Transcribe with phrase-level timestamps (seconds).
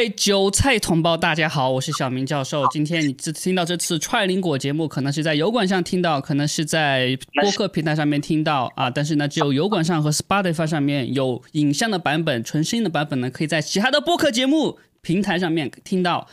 [0.00, 2.66] 位韭菜同胞，大家好，我是小明教授。
[2.70, 8.88] 今天你这听到这次踹林果节目，可能是在油管上听到，可能是在播客平台上面听到啊。
[8.88, 16.26] 但是呢，只有油管上和 Spotify 上面有影像的版本，纯声音的版本呢，可以在其他的播客节目平台上面听到。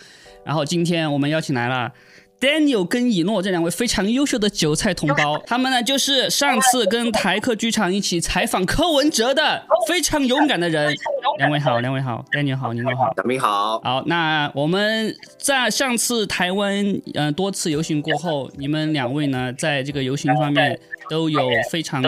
[0.45, 1.91] 然后今天我们邀请来了。
[2.39, 10.95] Daniel 跟以诺这两位非常优秀的韭菜同胞， 他们呢就是上次跟台客剧场一起采访柯文哲的非常勇敢的人。
[11.39, 13.79] 两位好，两位好，Daniel 好，你们好，小明好。
[13.81, 20.79] 好，那我们在上次台湾呃多次游行过后，你们两位呢在这个游行方面
[21.09, 21.39] 都有
[21.71, 22.03] 非常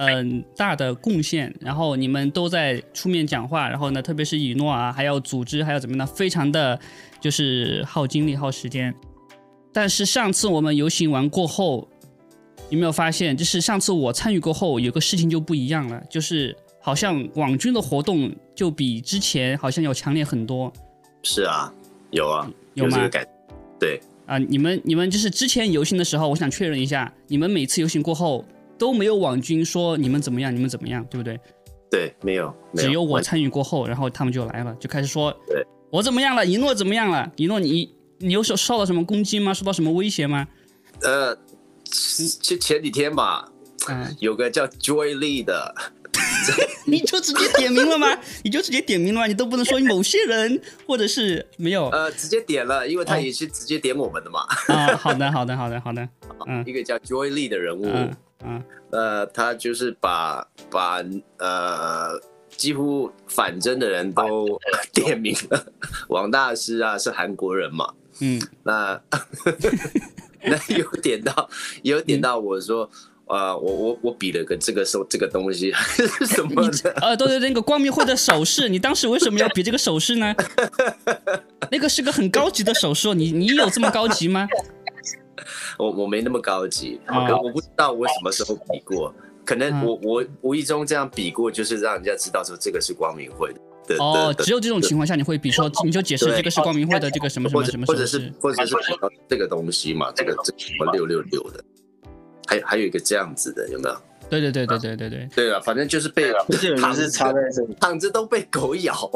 [0.00, 6.78] 嗯大的贡献，然后你们都在出面讲话，然后呢特别是以诺啊，还要组织，还要怎么样，非常的
[7.20, 8.92] 就是耗精力耗时间。
[9.78, 11.86] 但是上次我们游行完过后，
[12.68, 20.72] 有没有发现，就是上次我参与过后，有个事情就不一样了，就是好像网军的活动就比之前好像要强烈很多。
[21.22, 21.72] 是啊，
[22.10, 23.08] 有啊，有吗？
[23.78, 28.44] 对啊，你们你们就是之前游行的时候，我想确认一下，你们每次游行过后
[28.76, 31.38] 都没有网军说你们怎么样，你们怎么样，对不对？
[31.88, 37.96] 对，没有，只有我参与过后，然后他们就来了，就开始说，对我怎么样了，一诺怎么样了，一诺你。
[38.18, 39.52] 你有受受到什么攻击吗？
[39.54, 40.46] 受到什么威胁吗？
[41.02, 41.36] 呃，
[41.84, 43.48] 前前几天吧，
[43.88, 45.74] 嗯，有个叫 Joy Lee 的，
[46.86, 48.08] 你就直接点名了吗？
[48.42, 49.26] 你就直接点名了吗？
[49.26, 51.88] 你都不能说某些人，或者是没有？
[51.90, 54.40] 呃，直接点了，因为他也是直接点我们的嘛。
[54.68, 56.08] 啊，好的，好的，好的，好的。
[56.48, 57.86] 嗯，一个叫 Joy Lee 的人物，
[58.44, 61.02] 嗯，呃，他就是把把
[61.38, 62.20] 呃。
[62.56, 64.58] 几乎反真的人都
[64.92, 65.66] 点名了，
[66.08, 67.94] 王大师啊是韩国人嘛？
[68.20, 69.00] 嗯，那
[70.44, 71.48] 那有点到
[71.82, 72.88] 有点到我说，
[73.26, 76.90] 呃，我我我比了个这个手这个东西是什么的？
[77.00, 80.34] 呃，对对，那个光明会的手势，你当时为什么要比这个手势呢？
[81.70, 84.48] 那个是个很高级的手势，你你有这么高级吗？
[85.78, 89.14] 我我没那么高级，我我不知道我什么时候比过。
[89.44, 93.60] 可能我我无意中这样比过，就是让人家知道说这个是光明会的。
[93.96, 98.74] 哦，只有这种情况下你会比如说，你就解释这个是光明会的这个什么什么什么，或者是或者是
[99.28, 101.64] 这个东西嘛，这个这什么六六六的，
[102.46, 103.96] 还还有一个这样子的，有没有？
[104.28, 105.28] 对对对对对对对。
[105.34, 106.30] 对啊，反正就是被
[106.78, 108.94] 躺着插在这里躺着都被狗咬。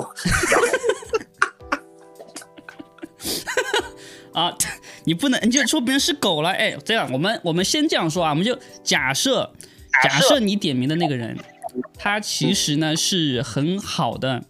[4.33, 4.57] 啊，
[5.05, 9.51] 你不能你就说别人是狗了，哎，这样我们我们先这样说啊，我们就假设。
[10.03, 11.37] 假设你点名的那个人，
[11.99, 14.43] 他其实呢是很好的。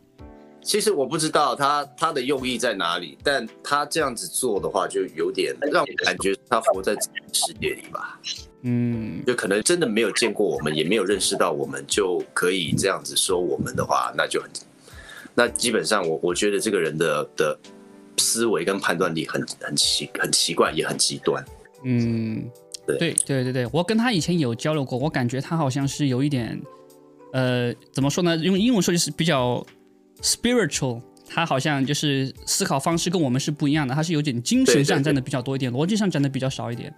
[0.62, 8.18] 其实我不知道他他的用意在哪里，但他这样子做的话，就有点让我感觉他活在自己的世界里吧。
[8.62, 14.48] 嗯，就可能真的没有见过我们，也没有认识到我们，就可以这样子说我们的话，那就很，
[15.34, 17.58] 那基本上我我觉得这个人的的
[18.18, 21.44] 思维跟判断力很很奇很奇怪，也很极端。
[21.84, 22.48] 嗯。
[22.84, 26.60] 对对对对，我跟他以前有交流过，我感觉他好像是有一点，
[27.32, 28.36] 呃，怎么说呢？
[28.36, 29.64] 用英文说就是比较
[30.22, 36.94] spiritual，他好像就是思考方式跟我们是不一样的，他是有点精神上占的比较多一点，逻辑上占的比较少一点。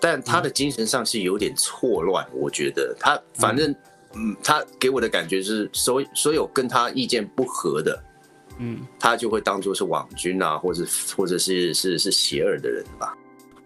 [0.00, 3.70] 但他的精神上是有点错乱，我觉得他反正，
[4.14, 8.02] 嗯，他给我的感觉是，所所有跟他意见不合的，
[8.58, 13.14] 嗯，他就会当做是网军啊，或者或者是是是邪恶的人吧。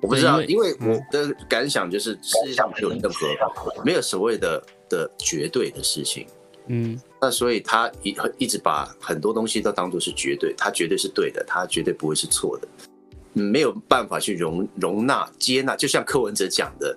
[0.00, 6.26] 我不知道，因为我的感想就是世界上没有任何没有所谓的的绝对的事情，
[6.68, 12.66] 嗯，那所以他一一直把很多东西都当做是绝对，他绝对是对的，他绝对不会是错的，
[13.32, 16.96] 没有办法去容容纳接纳，就像柯文哲讲的，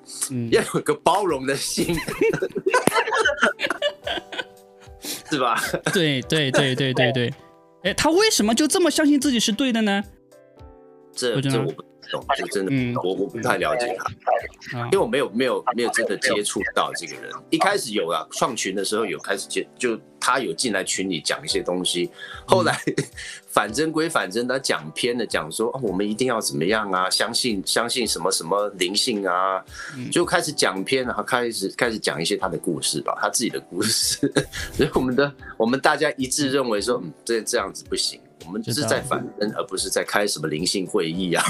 [0.52, 1.96] 要有个包容的心，
[5.30, 5.62] 是吧？
[5.94, 7.34] 对对对对对对，
[7.84, 10.02] 哎，他为什么就这么相信自己是对的呢？
[11.14, 11.84] 这这我不。
[12.12, 17.32] 懂就真的，我我不太了解他，因为我没有没有没有真的接触到这个人。
[17.50, 22.10] 一开始有啊，创群的时候有开始接，就他有进来群里讲一些东西。
[22.46, 22.80] 后来
[23.48, 29.64] 反真归反真，他讲偏了，讲说我们一定要怎么样啊，相信相信什么什么灵性啊，
[30.12, 34.32] 就开始讲偏，然后开始开始讲一些他的故事吧，他自己的故事。
[34.74, 38.20] 所以我们的我们大家一致认为说，嗯，这这样子不行。
[38.48, 41.44] 我们是在反真，而不是在开什么灵性会议啊？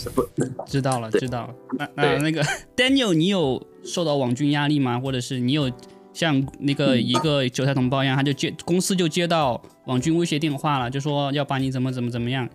[0.66, 1.54] 知道了，知道了。
[1.76, 2.42] 那那那个
[2.74, 4.98] Daniel，你有受到网军压力吗？
[4.98, 5.70] 或者是你有
[6.14, 12.48] 像那个一个韭菜同胞一样，他就接公司就接到网军威胁电话了，就说要把你怎么怎么怎么样？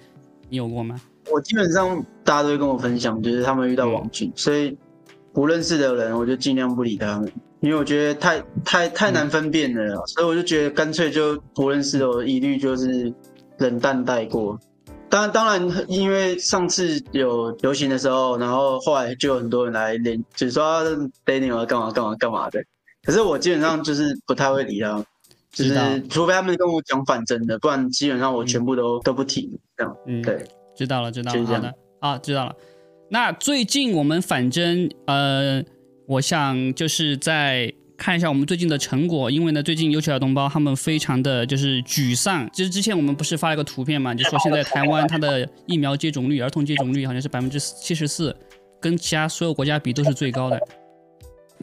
[0.49, 0.99] 你有过吗？
[1.31, 4.75] 我基本上大家都会跟我分享，就是他们遇到网军，所以
[5.31, 7.31] 不认识的人我就尽量不理他们，
[7.61, 13.13] 因为我觉得太太太难分辨了，所以我就觉得干脆就不认识的，我一律就是。
[13.59, 14.59] 冷淡带过。
[15.07, 20.83] 当然，当然，因为上次有游行的时候，然后后来就有很多人来连，就说
[21.25, 22.61] Daniel 干嘛干嘛干嘛的。
[23.03, 25.05] 可是我基本上就是不太会理他，
[25.51, 29.95] 就是除非他们跟我讲反真的，不然基本上我全部都都不提这样。
[30.07, 30.43] 嗯，对，
[30.75, 32.55] 知道了，知道了，好的，啊，知道了。
[33.09, 35.63] 那最近我们反正呃，
[36.07, 37.73] 我想就是在。
[37.97, 42.50] 看一下我们最近的成果，因为呢，最近优秀小同胞他们非常的就是沮丧。
[42.51, 48.36] 其实之前我们不是发了一个图片嘛，就说现在台湾它的疫苗接种率，儿童接种率好像是百分之七十四，
[48.81, 50.62] 跟其他所有国家比都是最高的。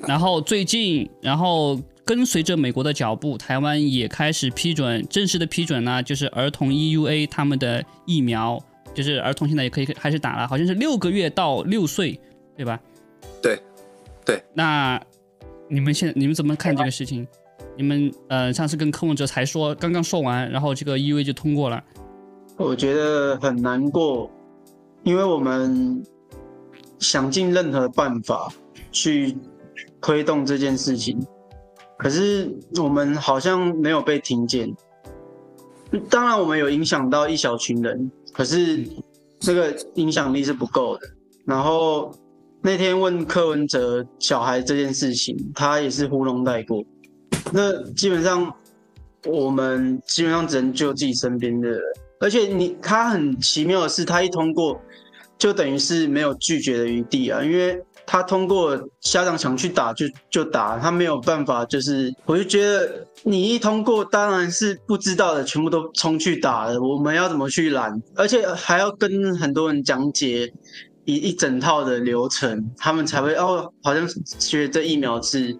[0.06, 8.58] 然后最近，然后跟随着美国的脚步，台湾也开始批准正式的批准呢，就是儿童 EUA 他们的疫苗，
[8.94, 12.18] 就是儿童现在也可以开始打了，好像是六个月到六岁，
[12.56, 12.80] 对吧？
[13.42, 13.60] 对，
[14.24, 14.98] 对，那。
[15.72, 17.26] 你们现你们怎么看这个事情？
[17.78, 21.82] 你们呃上次跟柯文哲才说刚刚说完，然后这个 EUA 就通过了。
[22.58, 24.30] 我觉得很难过，
[25.02, 26.04] 因为我们
[26.98, 28.52] 想尽任何办法
[28.90, 29.34] 去
[30.02, 31.18] 推动这件事情，
[31.96, 34.70] 可是我们好像没有被听见。
[36.10, 38.86] 当然我们有影响到一小群人，可是
[39.40, 41.08] 这个影响力是不够的。
[41.46, 42.14] 然后。
[42.64, 46.80] 那天问柯文哲小孩这件事情，他也是糊弄带过。
[47.52, 48.54] 那基本上，
[49.26, 51.80] 我们基本上只能救自己身边的人。
[52.20, 54.80] 而且你他很奇妙的是，他一通过，
[55.36, 61.64] 就等于是没有拒绝的余地啊，因为他通过，家长想去打就就打，他没有办法。
[61.64, 68.00] 就是我就觉得你一通过，当然是不知道的全部都冲去打了，我们要怎么去拦？
[68.14, 70.52] 而且还要跟很多人讲解。
[71.04, 74.06] 一一整套的流程，他们才会哦，好像
[74.38, 75.56] 觉得这疫苗是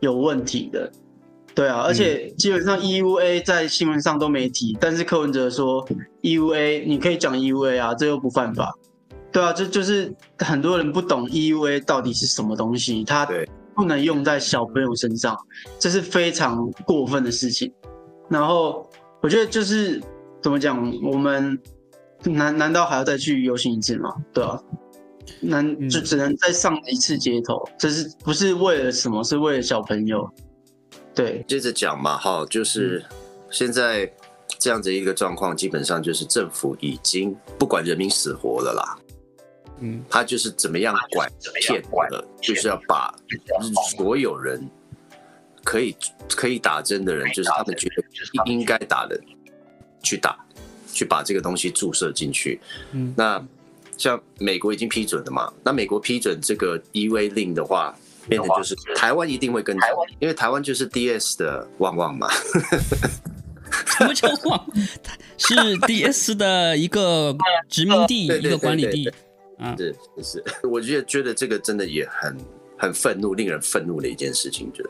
[0.00, 0.90] 有问题的，
[1.54, 5.86] 对啊，而且基本上 EUA 在新闻上都没提，但是柯文哲说
[6.22, 8.74] EUA 你可以讲 EUA 啊，这又不犯法，
[9.30, 13.28] 对啊，这就是很多人不懂 EUA 到底是什么东西，它
[13.74, 15.36] 不能用在小朋友身上，
[15.78, 17.72] 这是非常过分的事情。
[18.28, 18.88] 然后
[19.20, 20.02] 我觉得就是
[20.42, 21.56] 怎么讲，我们。
[22.24, 24.14] 难难道还要再去游行一次吗？
[24.32, 24.60] 对啊，
[25.40, 29.24] 难就只能再上一次街头，这是不是为了什么？
[29.24, 30.28] 是为了小朋友？
[31.14, 33.04] 对，接着讲嘛，哈，就是
[33.50, 34.10] 现在
[34.58, 38.98] 这样子一个状况，基本上就是政府已经不管人民死活了啦。
[39.80, 41.30] 嗯，他就是怎么样管
[41.60, 43.14] 骗的，就是要把
[43.90, 44.68] 所有人
[45.64, 45.96] 可以
[46.28, 48.04] 可以打针的人，就是他们觉得
[48.44, 49.18] 应该打的
[50.02, 50.38] 去打。
[51.00, 52.60] 去把这个东西注射进去，
[52.92, 53.42] 嗯，那
[53.96, 55.50] 像美国已经批准了嘛？
[55.64, 57.96] 那美国批准这个 EV 令的话，
[58.28, 59.88] 变成就是台湾一定会跟从，
[60.18, 62.28] 因为台湾就是 DS 的旺旺嘛。
[63.86, 64.62] 什么叫旺？
[65.38, 67.34] 是 DS 的一个
[67.70, 69.10] 殖民地， 一个管理地。
[69.58, 72.36] 嗯，是是，我觉得觉得这个真的也很
[72.76, 74.84] 很愤怒，令人愤怒的一件事情，就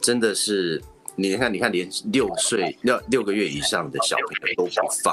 [0.00, 0.82] 真的是。
[1.14, 5.12] 你看，你看，连六岁、六六个月以上的小朋友都不放，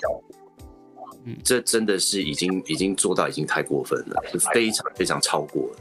[1.26, 5.76] 嗯，这真的是已经已经做到已经太过分了，是非常非常超过了。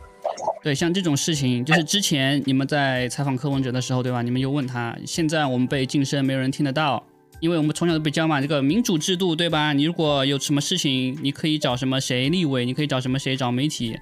[0.63, 4.21] 对，像这种事情，就是之前你们在采访柯文哲的时候，对吧？
[4.21, 7.03] 你们又问他，现在我们被晋升，没有人听得到，
[7.41, 9.73] 因为我们从小都被教嘛，这个民主制度，对吧？
[9.73, 13.97] 你如果有什么事情，你可以找什么谁立委，你可以找什么谁找媒体，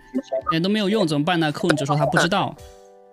[0.50, 1.52] 也都没有用，怎么办呢？
[1.52, 2.56] 柯文哲说他不知道。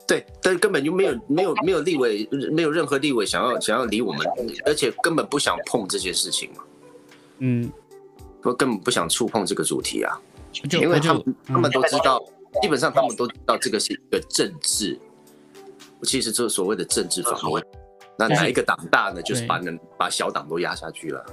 [0.08, 4.26] 对，但是根本就没有没有没有立委，没有任何立委想要想要理我们，
[4.66, 6.64] 而且根本不想碰这些事情嘛。
[7.40, 7.72] 嗯，
[8.44, 10.20] 我根本不想触碰这个主题啊，
[10.72, 12.24] 因为他们他们都知道，
[12.62, 15.00] 基本上他们都知道这个是一个政治，
[16.04, 17.64] 其实就是所谓的政治访问。
[18.18, 19.22] 那哪一个党大呢？
[19.22, 21.26] 就是把能把小党都压下去了。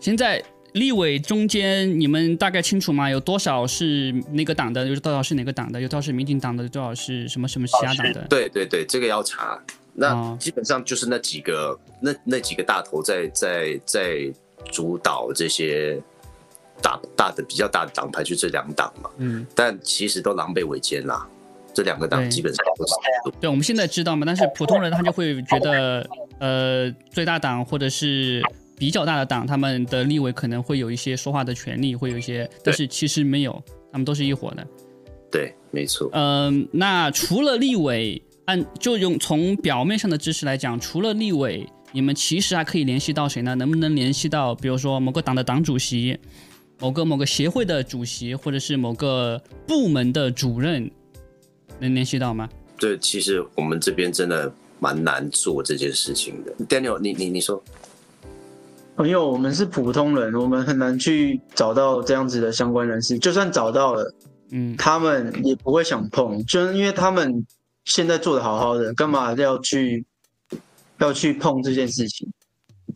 [0.00, 0.42] 现在。
[0.74, 3.08] 立委中间，你们大概清楚吗？
[3.08, 4.86] 有多少是那个党的？
[4.86, 5.80] 有多少是哪个党的？
[5.80, 6.62] 有多少是民进党的？
[6.62, 8.26] 有多少是什么什么其他党的？
[8.28, 9.58] 对对对，这个要查。
[9.94, 14.30] 那基本上就是那几个，那那几个大头在在在
[14.70, 15.98] 主导这些
[16.82, 19.10] 大大的比较大的党派，就这两党嘛。
[19.18, 19.46] 嗯。
[19.54, 21.26] 但其实都狼狈为奸啦，
[21.74, 22.92] 这两个党基本上都是。
[23.40, 24.24] 对，我们现在知道嘛？
[24.26, 26.08] 但是普通人他就会觉得，
[26.38, 28.42] 呃，最大党或者是。
[28.78, 34.64] 比较大的党，他们的立委可能会有一些说话的权利，会有一些，但是其实没有，他们都是一伙的。
[35.32, 36.08] 对，没错。
[36.12, 43.52] 嗯，那除了立委，按就用从表面上的知识来讲，除了立委，你们其实还可以联系到谁呢？
[43.56, 46.16] 能不能联系到，比如说某个党的党主席，
[46.80, 50.90] 某个某个协会的主席，或者是某个部门的主任，
[51.78, 52.48] 能联系到吗？
[52.78, 56.54] 对，其实我们这边真的蛮难做这件事情的。
[56.66, 57.62] Daniel，你你你说。
[58.98, 63.16] 因为我们是普通人，我们很难去找到这样子的相关人士。
[63.16, 64.12] 就算找到了，
[64.50, 67.46] 嗯，他们也不会想碰，就是因为他们
[67.84, 70.04] 现在做的好好的，干嘛要去
[70.98, 72.28] 要去碰这件事情？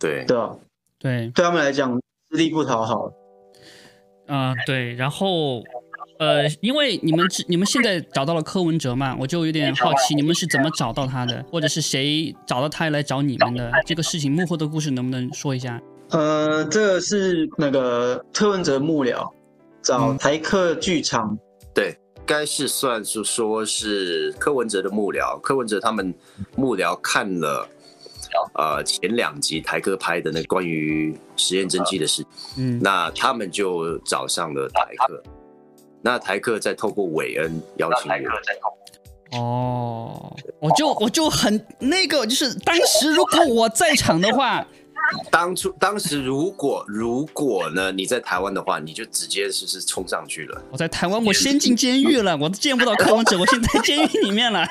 [0.01, 0.57] 对对吧？
[0.99, 1.97] 对，对他们来讲，
[2.31, 3.13] 吃力不讨好。
[4.35, 5.63] 啊，对，然后。
[6.19, 13.73] 呃，因为你们你们现在找到了柯文哲嘛，我就有点好奇，你们是怎么找到他的，或者是谁找到他来找你们的？
[13.85, 15.83] 这个事情幕后的故事能不能说一下？
[16.11, 19.29] 呃，这个是那个柯文哲幕僚
[19.83, 21.37] 找台客剧场，
[21.75, 26.15] 对，该是算是说是柯文哲的幕僚，柯文哲他们
[26.55, 27.69] 幕僚看了
[28.55, 32.25] 呃前两集台客拍的那关于实验真迹的事，
[32.57, 35.23] 嗯，那他们就找上了台客。
[36.05, 44.67] 那台客再透过韦恩邀请我，哦，我就我就很那个，就是当时如果我在场的话，
[45.31, 50.61] 当初当时如果如果呢你在台湾的话，你就直接就是冲上去了。
[50.73, 54.67] 我在台湾，我先进监狱了，我都见不到柯文哲，我现在监狱里面了。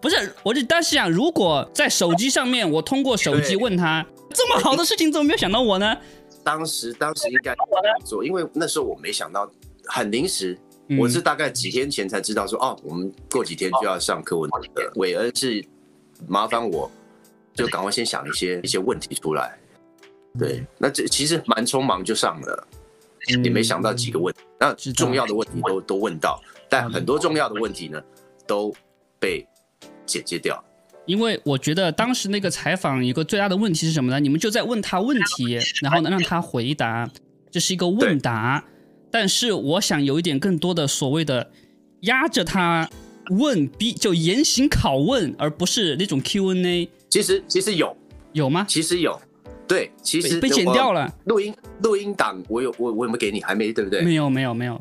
[0.00, 5.96] 不是，我就当时想，如果在手机上面，我通过手机问他这么好的事情，怎么没有想到我呢？
[6.42, 7.54] 当时当时应该
[8.04, 9.50] 做，因为那时候我没想到。
[9.92, 10.56] 很临时，
[11.00, 14.92] 我是大概几天前才知道说，哦，我们过几天就要上课文的。
[14.94, 15.64] 韦恩是
[16.28, 16.88] 麻烦我，
[17.54, 19.58] 就赶快先想一些一些问题出来。
[20.38, 22.68] 对，那这其实蛮匆忙就上了，
[23.26, 24.42] 也没想到几个问题。
[24.60, 28.00] 那重要的问题都都问到，但很多重要的问题呢
[28.46, 28.72] 都
[29.18, 29.44] 被
[30.10, 30.62] 剪接掉。
[31.06, 34.20] 因为我觉得当时那个采访一个最大的问题是什么呢？
[34.20, 37.10] 你们就在问他问题，然后呢让他回答，
[37.50, 38.64] 这是一个问答。
[39.10, 41.50] 但是我想有一点更多的所谓的
[42.02, 42.88] 压着他
[43.30, 46.88] 问，逼就严刑拷问，而不是那种 Q&A。
[47.08, 47.96] 其实其实有
[48.32, 48.64] 有吗？
[48.68, 49.20] 其实有，
[49.66, 51.12] 对，其实被剪掉了。
[51.24, 51.52] 录音
[51.82, 53.42] 录音档我有我我有没有给你？
[53.42, 54.02] 还没对不对？
[54.02, 54.74] 没有没有没有。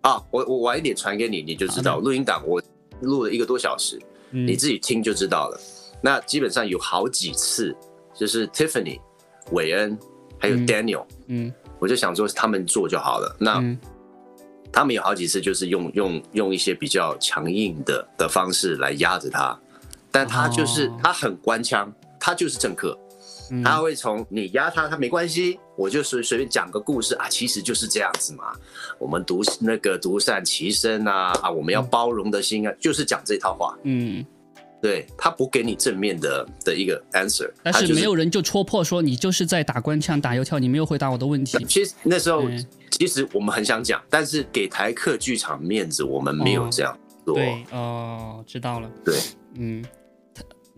[0.00, 2.62] 啊，我我晚一点传给你，你就知道录音档我
[3.00, 4.00] 录了一个多小时，
[4.34, 5.60] 你自己听就知道了。
[6.02, 7.74] 那基本上有好几次，
[8.14, 9.00] 就是 Tiffany、
[9.52, 9.98] 韦恩
[10.38, 11.52] 还有 Daniel，嗯。
[11.80, 13.36] 我就想说他们做就好了。
[13.38, 13.62] 那
[14.72, 19.58] 他们有好几次就是用用用一些比较强硬的的方式来压着他，
[20.10, 22.98] 但他就是他很官腔，他就是政客，
[23.64, 28.52] 他会从你压他他没关系，我就随随便讲个故事啊，其实就是这样子嘛。
[28.98, 33.76] 我们独那个独善其身啊啊，我们要包容的心啊，就是讲这套话。
[33.84, 34.24] 嗯。
[34.82, 41.64] 对他不给你正面的的一个 answer，但是没有人就戳破说你就是在打官腔打油条，你没有回答我的问题。
[41.64, 42.42] 其实那时候
[42.90, 47.34] 其实我们很想讲，但是给台客剧场面子，我们没有这样做。
[47.34, 48.90] 对哦，知道了。
[49.02, 49.18] 对，
[49.54, 49.82] 嗯，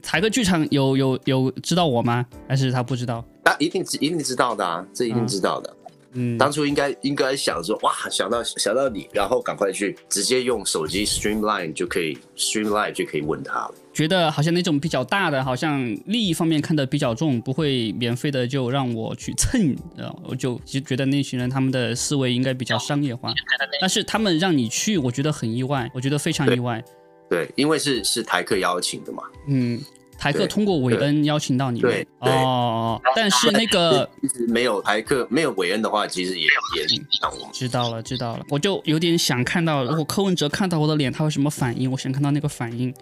[0.06, 2.24] 台台客剧场有有有知道我吗？
[2.48, 3.24] 还是他不知道？
[3.44, 5.76] 他一定一定知道的啊，这一定知道的。
[6.12, 13.74] 嗯，当初应该应该想说，哇，想到想到你，然后赶快去直接用手机 streamline 就可以 streamline 就可以问他了。
[13.92, 23.34] 觉得好像那种比较大的，好像利益方面看得比较重，不会免费的就让我去蹭，呃，我就其实觉得那群人他们的思维应该比较商业化，
[23.80, 26.82] 但是他们让你去，我觉得很意外，我觉得非常意外。
[27.28, 29.24] 对，因为是是台客邀请的嘛。
[29.48, 29.78] 嗯。
[30.18, 32.06] 台客通过韦恩邀请到你们。
[32.20, 36.46] 哦，但是那个其实没有台客没有韦恩的话，其实也
[36.76, 41.90] 也知道了知道了，我就有点想看到，如果柯文哲看到我的脸，他会什么反应？
[41.90, 42.92] 我想看到那个反应，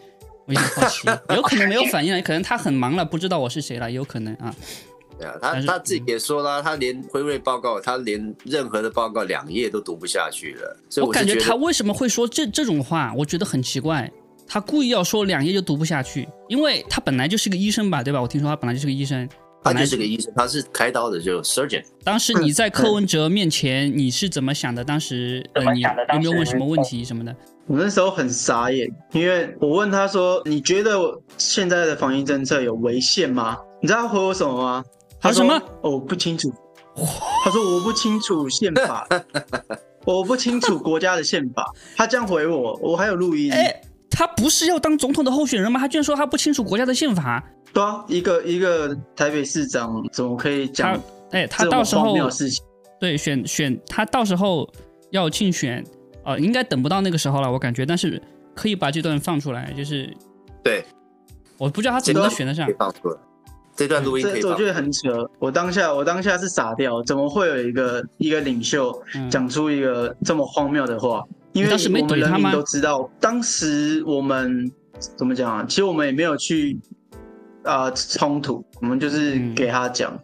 [0.46, 4.54] 我有点好奇， 有可能没有反应了，可能他很忙了，不知道我是谁了，也有可能啊。
[5.16, 10.76] 对啊，他他自己也说了，他连辉瑞报告，他连任何的报告两页都读不下去了。
[11.00, 14.10] 我感觉他为什么会说这这种话，我觉得很奇怪。
[14.46, 18.20] 他故意要说两页就读不下去，因为他本来就是个医生吧，对吧？
[18.20, 19.28] 我听说他本来就是个医生，
[19.62, 21.82] 他就是个医生，他是开刀的，就 surgeon。
[22.04, 24.84] 当时你在柯文哲面前，你是怎么想的？
[24.84, 27.34] 当时呃，你有没有问什么问题什么的？
[27.66, 30.98] 我那时候很傻眼，因为我问他说：“你觉得
[31.38, 34.84] 现在的防疫政策有违宪吗？”你知道他回我什么吗？
[35.18, 35.62] 他说什么？
[35.80, 36.52] 哦，不清楚。
[37.42, 39.08] 他说我不清楚宪法，
[40.04, 41.64] 我不清楚国家的宪法。
[41.96, 43.50] 他这样回我，我还有录音。
[44.14, 45.80] 他不是要当总统的候选人吗？
[45.80, 47.42] 他居然说他不清楚国家的宪法。
[47.72, 50.96] 对啊，一个一个台北市长怎么可以讲？
[51.32, 52.14] 哎，他到时候
[53.00, 54.68] 对选选他到时候
[55.10, 55.84] 要竞选，
[56.22, 57.84] 呃，应该等不到那个时候了，我感觉。
[57.84, 58.22] 但是
[58.54, 60.08] 可以把这段放出来，就是
[60.62, 60.84] 对，
[61.58, 62.68] 我不知道他怎么能选得上。
[62.78, 63.16] 放出来。
[63.74, 65.28] 这段录音可以我觉得很扯。
[65.40, 71.20] 我当下我当下是傻掉，怎么会有一个一个领袖讲出一个这么荒谬的话？
[71.54, 74.70] 因为我们人民都知道，当时我们
[75.16, 75.64] 怎么讲啊？
[75.68, 76.78] 其实我们也没有去
[77.62, 80.18] 啊冲突，我们就是给他讲，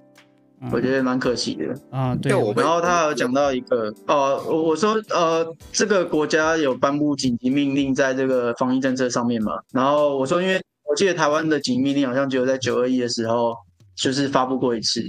[0.73, 2.17] 我觉得蛮可惜的啊。
[2.17, 9.53] 对，然后他有讲到一个哦，我说呃，这个国家有颁布紧急命令在这个防疫政策上面嘛。
[9.73, 10.61] 然后我说，因为
[10.91, 13.55] 我记得台湾的紧急命令好像只有在九二一的时候
[13.95, 15.01] 就是发布过一次。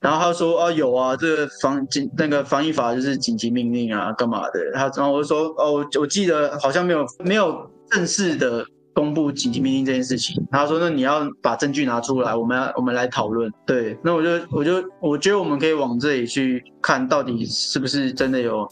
[0.00, 4.60] 然后他说啊有啊，这个防紧那个防疫法就是紧急命令啊，干嘛的？
[4.74, 8.64] 他然后我就说哦，我我记得好像没有没有正式的。
[8.92, 18.68] 公布紧急命令这件事情，他说：“那你要把证据拿出来，我们要我们来讨论。”对，那我就我就我觉得我们可以往这里去看，到底是不是真的有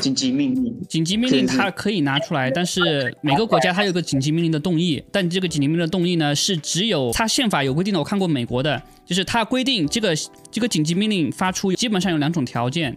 [0.00, 0.80] 紧急命令？
[0.88, 7.98] 紧急命令它可以拿出来，但是每个国家它有个紧急命令的动议，但这个紧急命令的动议呢，是只有它宪法有规定的。
[7.98, 10.14] 我看过美国的，就是它规定这个
[10.50, 12.96] 这个紧急命令发出基本上有两种条件，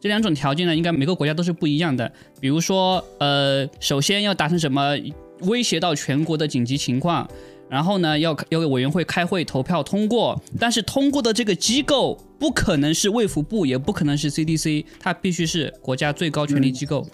[0.00, 2.10] 这两种条件呢，应该每个国家都是不一样的。
[2.40, 4.96] 比如说，呃，首先要达成什么？
[5.44, 7.26] 威胁到全国的紧急情况，
[7.70, 17.06] 然后呢，要要给委员会开会投票通过，但是通过的这个机构不可能是卫福部，也不可能是 CDC，它必须是国家最高权力机构，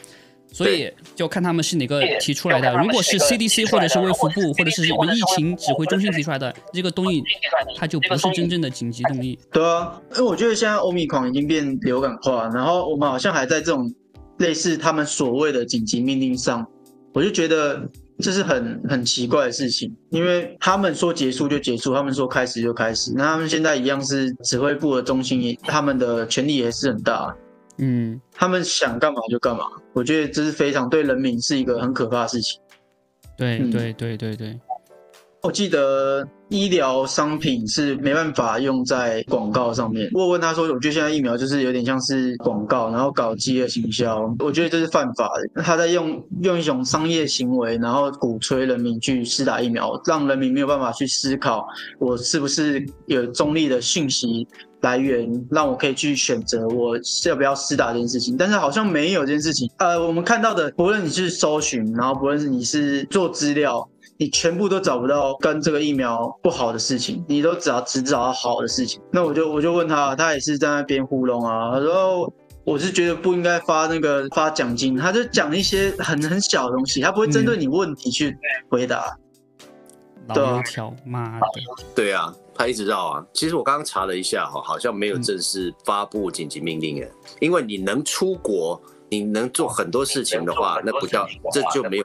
[0.51, 2.75] 所以就看他们是哪个提出来的。
[2.79, 7.23] 如果是 CDC 或者是卫福部或者是什么疫情指挥中心提出来的这个东西，
[7.77, 9.39] 它就不是真正的紧急动议。
[9.53, 13.95] 对啊，因为我觉得现在欧米狂已经变流感化，然后我们好像还在这种
[14.39, 16.67] 类似他们所谓的紧急命令上，
[17.13, 17.87] 我就觉得。
[18.19, 27.37] 这是很很奇怪的事情，因为他们说结束就结束，他们说开始就开始，那他们现在一样是指挥部的中心，他们的权力也是很大，
[27.79, 32.61] 嗯，他们想干嘛就干嘛，我觉得这是非常对人民是一个很可怕的事情。
[33.37, 34.59] 对对对对对。
[35.47, 40.11] 我记得医疗商品是没办法用在广告上面。
[40.13, 45.63] 我问他说：“我觉得现在疫苗就是有点像是广告，然后搞饥饿行销，我觉得这是犯法的。
[45.63, 51.65] 他在用用一种商业行为，然后鼓吹人民去施打疫苗，让人民没有办法去思考
[52.01, 54.45] 我是不是有中立的信息
[54.81, 58.37] 来源，让我可以去选择我要不要施打这件事情。
[58.37, 59.71] 但是好像没有这件事情。
[59.79, 69.01] 呃，我们看到的，不论你是搜寻，然后不论是你是做资料。”你全部都找不到跟这个疫苗不好的事情，你都只要只找到好的事情。
[69.13, 71.73] 那我就我就问他，他也是在那边糊弄啊。
[71.73, 72.33] 他说
[72.65, 78.37] 我是觉得不应该发那个发奖金，他就讲一些很很小的东西，他不会针对你问题去
[78.71, 79.17] 回答。
[80.29, 81.47] 老油条，妈的！
[81.95, 83.27] 对啊，他一直绕啊。
[83.33, 88.81] 其实我刚刚查了一下哈，好像没有正式发布紧急命令诶，因为你能出国。
[89.11, 92.05] 你能做很多事情的话，那不叫这就没有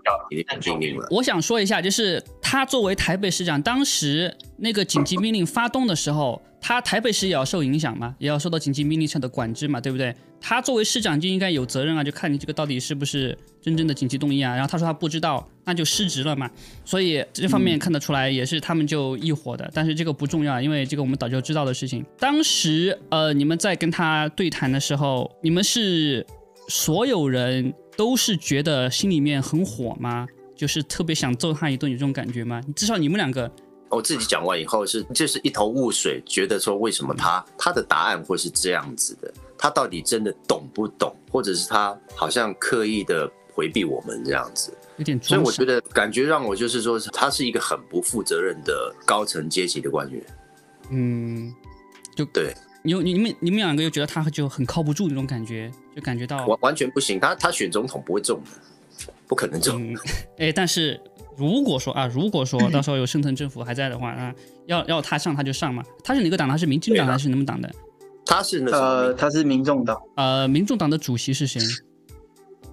[0.77, 1.07] 命令了。
[1.09, 10.15] 我想说一下，就是他作为台北市长，当时那个紧急命令发动的时候，他台北市也要受影响嘛，也要受到紧急命令下的管制嘛，对不对？
[10.39, 14.53] 他作为市长就应该有责任啊，就看你这个到底是不是真正的紧急动议啊。
[14.53, 16.49] 然后他说他不知道，那就失职了嘛。
[16.83, 19.69] 所以这方面看得出来，也是他们就一伙的。
[19.73, 22.03] 但是这个不重要，因为这个我们早就知道的事情。
[22.19, 26.23] 当时呃，你们在跟他对谈的时候，你们是。
[26.71, 30.25] 所有人都是觉得心里面很火吗？
[30.55, 32.61] 就是特别想揍他一顿，有这种感觉吗？
[32.73, 33.51] 至少你们两个，
[33.89, 39.33] 我自己讲完以后是就是一头雾水，觉得说为什么他他的答案会是这样子的？
[39.57, 44.73] 他到底真的懂不懂，或者是他好像刻意的回避我们这样子？
[44.95, 50.23] 有点，所以我觉得感觉让我就是说，他是一个很不负责任的高层阶级的官员。
[50.89, 51.53] 嗯，
[52.15, 52.55] 就对。
[52.83, 57.19] 你你你们你们两个又觉得他就很靠不住那种感觉，就感觉到完完全不行。
[57.19, 59.95] 他他选总统不会中的，不可能中。
[60.37, 60.99] 哎，但是
[61.35, 64.33] 如果说啊，如果说到时候有深层政府还在的话啊，
[64.67, 65.83] 要要他上他就上嘛。
[66.03, 66.47] 他是哪个党？
[66.47, 67.69] 他是民进党还是什么党的？
[68.25, 69.99] 他是呃，他是民众党。
[70.15, 71.59] 呃，民众党的主席是谁？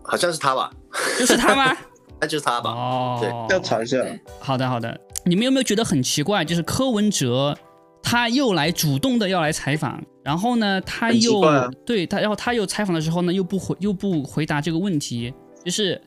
[0.02, 0.70] 好像是他吧？
[1.18, 1.76] 就是他吗？
[2.20, 2.70] 那就是他吧？
[2.70, 3.98] 哦，对要查一下。
[4.40, 6.44] 好的好的，你们有没有觉得很奇怪？
[6.44, 7.56] 就是柯文哲。
[8.02, 11.42] 他又来主动的要来采访，然后呢，他又
[11.84, 15.32] 对他，然后他又采访的时候呢，又不回又不回答这个问题，
[15.64, 16.00] 就是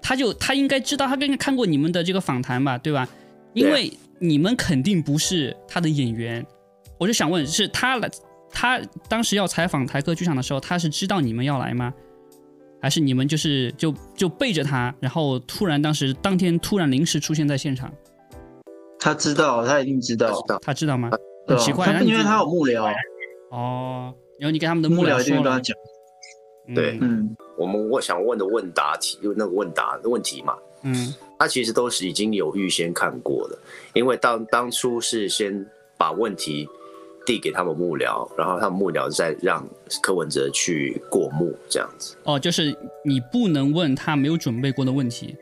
[0.00, 3.08] 他就他应该知道，他应该看过你们的这个访谈吧，对吧？
[3.54, 6.44] 因为你们肯定不是他的演员，
[6.98, 8.08] 我就想问，是他来，
[8.50, 11.92] 他当时要采访台客剧场的时候，他是知道你们要来吗？
[12.80, 17.92] 还是你们就是就就背着他，然后突然当时当天突然临时出现在现场？
[19.00, 20.32] 他知道，他一定知道，
[20.62, 21.10] 他知道吗？
[21.48, 22.84] 很奇怪，因为他有幕僚
[23.50, 25.74] 哦，然后你跟他们的幕僚就跟他讲，
[26.74, 33.58] 对，嗯，我们我想问的问答题，就那个问答的问题嘛，嗯，他其实都是已经有预先看过的，
[33.94, 36.68] 因为当当初是先把问题
[37.24, 39.66] 递给他们幕僚，然后他们幕僚再让
[40.02, 42.14] 柯文哲去过目这样子。
[42.24, 45.34] 哦，就是你不能问他没有准备过的问题。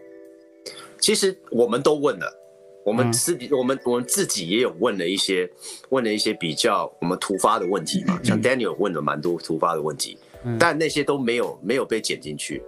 [1.01, 2.43] 其实我们都问了。
[2.87, 5.51] 我们私底，我们我们自己也有问了一些，
[5.89, 10.17] 问了一些比较我们突发的问题嘛，像 Daniel 问了蛮多突发的问题，
[10.57, 12.63] 但那些都没有没有被剪进去。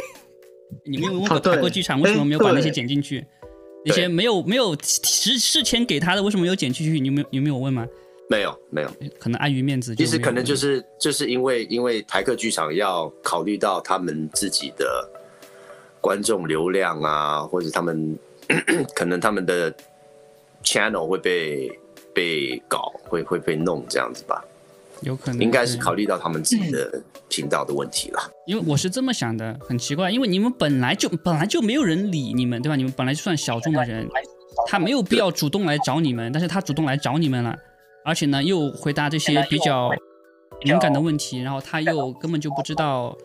[0.84, 3.26] 你们有问过台客剧场为什么没有把那些剪进去？
[3.86, 7.00] 那些没有没有事事前给他的为什么没有剪进去？
[7.00, 7.86] 你们有没有问吗？
[8.28, 9.96] 没有没有，可能碍于面子。
[9.96, 15.10] 其实可能就是就是因为因为台客剧场要考虑到他们自己的
[15.98, 18.18] 观众流量啊，或者他们
[18.94, 19.72] 可能他们的
[20.64, 21.70] channel 会被
[22.14, 24.44] 被搞，会会被弄这样子吧。
[25.02, 28.30] 有可能应该是考虑到他们自己的频道的问题了。
[28.46, 32.76] 因为我是这么想的，很奇怪，因为你们本来就本来就没有人理你们，对吧？
[32.76, 34.06] 你们本来就算小众的人，
[34.66, 37.56] 他没有必要主动来找你们，但是他主动来找你们了，
[38.04, 39.90] 而且呢又回答这些比较
[40.64, 43.16] 敏感的问题，然后他又根本就不知道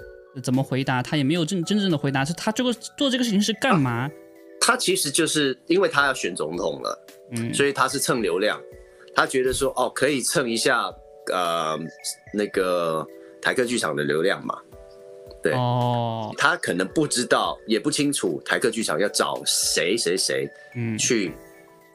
[0.41, 4.09] 怎么回答，他也没有真真正的回答，是他这个做这个事情是干嘛？
[4.65, 8.60] 他其实就是因为他要选总统了，嗯，所以他是蹭流量，
[9.13, 10.91] 他觉得说哦可以蹭一下。
[11.34, 11.75] 呃，
[12.32, 13.04] 那个
[13.41, 14.60] 台客剧场的流量嘛，
[15.41, 21.34] 对，哦，他可能不知道，也不清楚台客剧场要找谁谁谁，嗯，去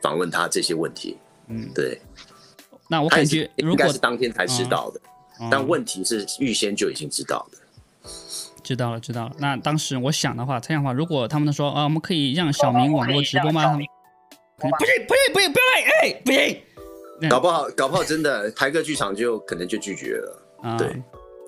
[0.03, 2.01] 访问他这些问题，嗯，对。
[2.89, 5.01] 那我感觉应该是当天才知道的，
[5.49, 7.59] 但问题是预先就已经知道的。
[8.71, 9.33] 知道了，知道了。
[9.41, 13.73] 那当时我想的话，这样的话，如果他们说啊，我们可以让小明网络直播吗？
[13.73, 14.71] 不行，
[15.09, 17.29] 不行，不行，不要来，哎，不行。
[17.29, 20.43] 搞不好，搞不好真的台客剧场就可能就拒绝了。
[20.63, 20.87] 啊，对，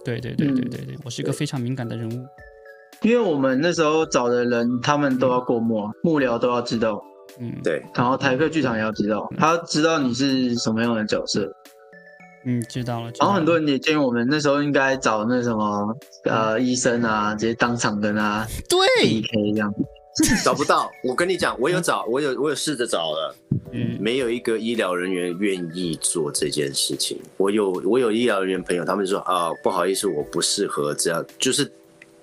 [0.05, 2.27] 对对对对对对，我是一个非常敏感的人物，
[3.03, 7.01] 因为我们那时候找的人，他们都要过目，幕僚都要知道。
[7.39, 7.81] 嗯，对。
[7.95, 11.49] 然后台客剧场也要知道，他知道你是什么样的角色。
[12.44, 13.12] 嗯，知道了。
[13.18, 19.74] 然后很多人也建议我们那时候应该找那什么呃医生啊，直接当场跟他对 PK 这样。
[20.44, 23.35] 找不到，我跟你讲，我有找，我有我有试着找了，
[23.72, 27.18] 嗯，没有一个医疗人员愿意做这件事情。
[27.38, 31.72] 我有我有医疗人员朋友，他们说啊，不好意思，我不适合这样，就是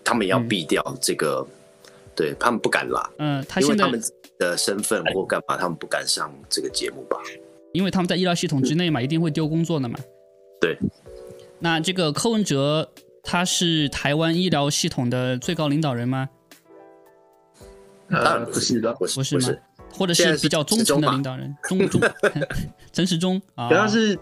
[0.03, 1.43] 他们要避掉这个，
[2.15, 3.99] 对他们不敢啦，嗯，他因为他们
[4.37, 7.17] 的身份或干嘛，他们不敢上这个节目吧？
[7.73, 9.99] 因为他们在医疗系统之内嘛，一定会丢工作的嘛。
[10.59, 10.77] 对，
[11.59, 12.91] 那这个柯文哲
[13.23, 16.29] 他是台湾医疗系统的最高领导人吗？
[18.09, 19.61] 呃，不是的，不是不是，
[19.93, 22.01] 或者是比较忠诚的领导人，忠忠
[22.91, 24.17] 陈时中啊，主要是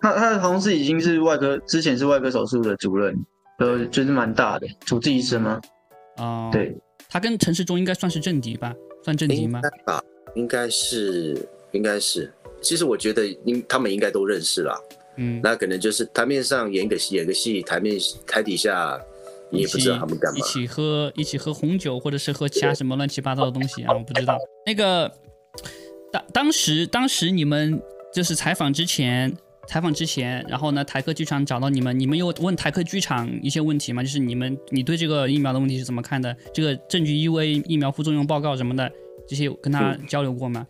[0.00, 3.16] 他他的同事已经是外科，之前是外科手术的主任，
[3.58, 5.60] 呃，就是蛮大的主治医生吗？
[6.16, 6.76] 啊，对，
[7.08, 8.74] 他跟陈时中应该算是政敌吧？
[9.04, 9.60] 算政敌吗？
[9.86, 10.02] 啊，
[10.34, 12.32] 应该是，应该是。
[12.60, 14.80] 其实我觉得应他们应该都认识啦，
[15.16, 17.96] 嗯，那可能就是台面上演个戏，演个戏，台面
[18.26, 19.00] 台底下。
[19.52, 20.38] 你也不知道他们干嘛？
[20.38, 23.92] 一起喝一起喝红酒，或者是喝其他什么乱七八糟的东西啊？
[23.92, 24.38] 我不知道。
[24.64, 25.12] 那个
[26.12, 27.82] 当当时当时你们
[28.14, 34.04] 就是采访之前，采访之前，然后呢，台客剧场找到你们，你们有问台客剧场一些问题吗？
[34.04, 36.36] 就是你们你对这个疫苗的问题是怎么看的？
[36.54, 38.88] 这个证据 EUA 疫苗副作用报告什么的，
[39.26, 40.64] 这些跟他交流过吗？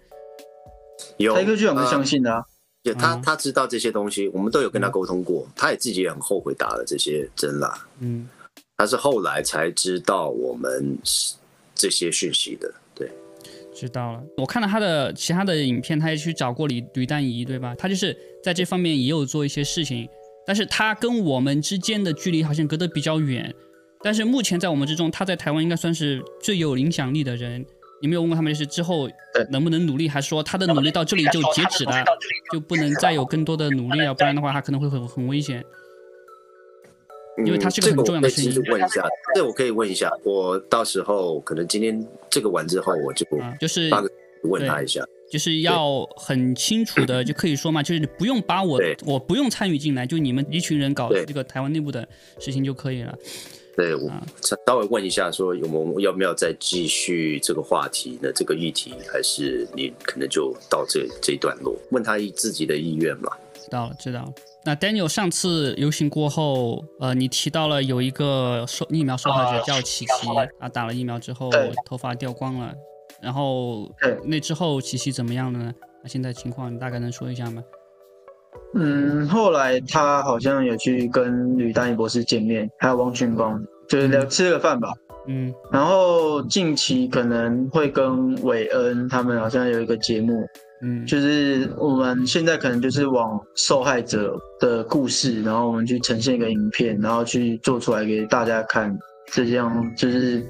[1.19, 2.43] 有台客剧场是相信的啊，
[2.83, 7.87] 有他他知道这些东西，我们都有跟他沟通过，他也自己也很后悔打了这些针啦。
[8.01, 8.29] 嗯。
[8.77, 10.97] 他是后来才知道我们
[11.75, 13.11] 这些讯息的，对，
[13.75, 14.23] 知道了。
[14.39, 17.75] 我看到他的其他的影片，他也去找过吕吕丹仪，对吧？
[17.75, 20.09] 他就是在这方面也有做一些事情，
[20.47, 23.55] 但是他跟我们之间的距离好像隔得比较远。
[24.03, 27.63] 但是目前在我们之中，他在台湾应该算是最有影响力的人。
[28.01, 29.09] 你没有问过他们，就是之后
[29.51, 32.05] 能不能努力，还是说他的努力到这里就截止了，
[32.53, 34.15] 就不能再有更多的努力了？
[34.15, 35.65] 不然的话，他可能会很很危险。
[37.47, 38.63] 因为他是个很重要的事情。
[38.71, 39.03] 问一下，
[39.35, 43.25] 这我可以问一下，我到时候可能今天这个完之后，我就
[43.59, 43.89] 就是
[44.43, 52.07] 问他一下，就是要很清楚的就可以说嘛，就是不用把我我不用参与进来，就你们一群人搞这个台湾内部的
[52.39, 53.17] 事情就可以了。
[53.77, 54.11] 对，我
[54.67, 58.31] 稍微问一下，说有没有要不要再继续这个话题呢？
[58.35, 63.31] 这个议题，还是你可能就到这这一段落，问他自己的意愿嘛？
[63.55, 64.33] 知道了，知道了。
[64.65, 70.29] 那 Daniel 上次游行过后，呃，你提到了有一个受疫苗受害者叫琪琪，
[70.59, 71.51] 啊，打了疫苗之后
[71.87, 72.75] 头发掉光了，
[73.23, 73.91] 然后
[74.25, 75.75] 那之后琪琪怎么样了呢？
[76.03, 77.63] 那现在情况你大概能说一下吗？
[78.75, 84.89] 嗯，后来他好像有去跟吕丹一博士见面，还有王俊光，就是聊吃了个饭吧。
[85.27, 90.33] 嗯，然后近期可能会跟韦恩他们好像有一个节目。
[90.83, 98.99] 嗯，就是我们现在可能就是往受害者的故事，然后我们去呈现一个影片，然后去做出来给大家看，
[99.31, 100.43] 这样就是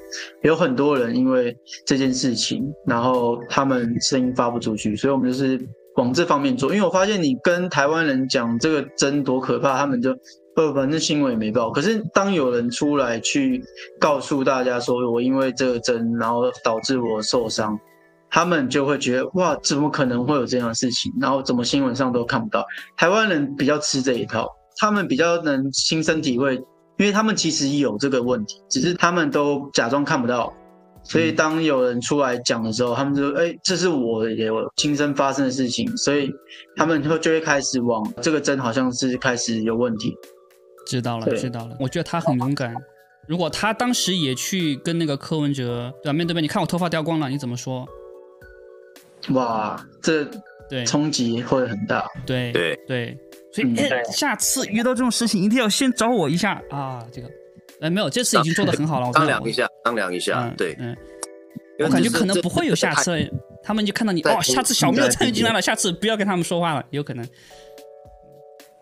[0.45, 1.53] 有很多人因为
[1.85, 5.61] 这件事情，然后他们声音发不出去，所以我们就是
[5.97, 6.75] 往这方面做。
[6.75, 10.15] 因为我发现你跟台湾人讲这个针多可怕，他们就
[10.55, 11.71] 不，反正新闻也没报。
[11.71, 13.63] 可是当有人出来去
[14.01, 17.79] 告诉大家说，我因为这个针，然后导致我受伤。
[18.33, 21.13] 他们就会觉得哇，怎么可能会有这样的事情？
[21.21, 22.65] 然后怎么新闻上都看不到？
[22.97, 24.47] 台湾人比较吃这一套，
[24.79, 26.55] 他们比较能亲身体会，
[26.97, 30.53] 因为他们其实有这个问题，只是他们都假装看不到。
[31.11, 36.31] 所以当有人出来讲的时候，他们就哎，这是我也有亲身发生的事情，所以
[36.77, 40.15] 他们就就会开始往这个针好像是开始有问题。
[40.87, 41.77] 知道了，知道了。
[41.81, 42.73] 我觉得他很勇敢。
[43.27, 47.85] 如果他当时也去跟那个柯文哲对吧面对面，你看我头发掉光了，你怎么说？
[49.31, 50.25] 哇，这
[50.69, 53.19] 对冲击会很大，对对对，
[53.53, 57.05] 所以哎，下次遇到这种事情一定要先找我一下啊！
[57.13, 57.29] 这个，
[57.81, 60.97] 哎，没有，这次已经做的很好了，商量一下，商量一下，对，嗯，
[61.79, 63.31] 我感觉可能不会有下次，
[63.63, 67.27] 他们就看到你哦，下次小没有参与进来了，下次不要跟他们说话了，有可能。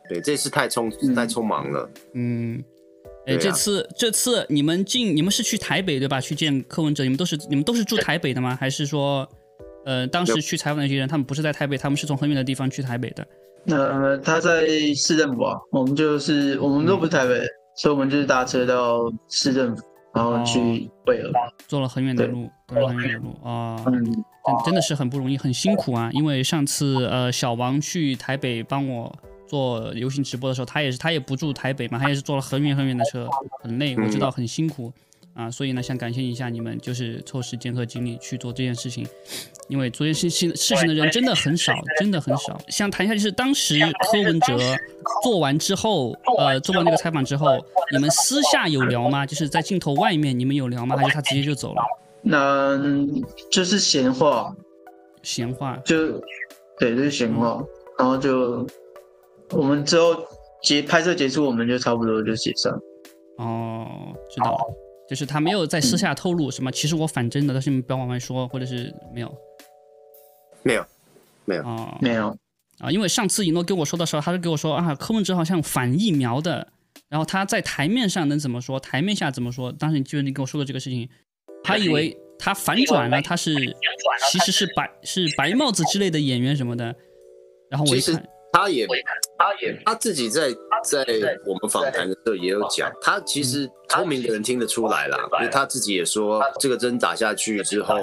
[0.09, 2.63] 对，这次太匆太匆忙了，嗯，
[3.27, 6.21] 哎，这次这次你们进，你们是去台北对吧？
[6.21, 8.57] 去见柯文哲，你们都是你们都是住台北的吗？
[8.59, 9.29] 还是说？
[9.85, 13.27] 呃，当时去采访那些人，他们不是在台北，他们是从很远的地方去台北的。
[13.65, 17.41] 那他在市政府啊，我们就是我们都不是台北，
[17.79, 21.31] 所以我们就是搭车到市政府，然后去会合，
[21.69, 24.05] 坐了很远的路，很远的路啊，真
[24.65, 26.11] 真的是很不容易，很辛苦啊。
[26.13, 29.15] 因为上次呃小王去台北帮我
[29.47, 33.29] 做游行直播的时候，他也是他也不住台北嘛，他也是坐了很远很远的车，
[33.63, 34.93] 很累，我知道很辛苦。
[35.35, 39.07] 啊，所以呢，想感谢一下你们，就是抽时间和精力去做这件事情，
[39.69, 42.59] 因为做这件事情事情的人真的很少，真的很少。
[42.69, 43.79] 想谈一下，就是当时
[44.11, 44.59] 柯文哲
[45.23, 47.59] 做完之后，呃，做完那个采访之后，
[47.93, 49.25] 你们私下有聊吗？
[49.25, 50.97] 就是在镜头外面，你们有聊吗？
[50.97, 51.83] 还是他直接就走了？
[52.21, 52.77] 那
[53.51, 54.53] 就是闲话，
[55.23, 56.19] 闲话，就
[56.79, 57.63] 对，就是闲话。
[57.99, 58.67] 然后就
[59.51, 60.17] 我们之后
[60.63, 62.73] 结拍摄结束，我们就差不多就解散。
[63.39, 63.87] 哦，
[64.31, 64.59] 知道了。
[65.09, 69.35] 就是他没有在私下透露什么，其实我反真的，但是你们不要往外说，或者是没有，
[70.69, 70.87] 没有，
[71.47, 72.39] 没有啊，没有
[72.79, 76.71] 啊，因为上次尹诺跟我说的时候，他是跟我说啊，柯文哲好像反疫苗的，
[77.09, 79.73] 然后他在台面上能怎么说，台面下怎么说？
[79.73, 81.09] 当时就是你跟我说的这个事情，
[81.65, 83.55] 他以为他反转了，他是
[84.31, 86.95] 其实是白是白帽子之类的演员什么的，
[87.71, 88.23] 然后我一看。
[88.53, 88.87] 他也，
[89.39, 90.51] 他也，他自己在
[90.83, 97.95] 在我们访谈的时候也有讲，他其实聪明的人听得出来啦，因为他自己也说，这个针打下去之后，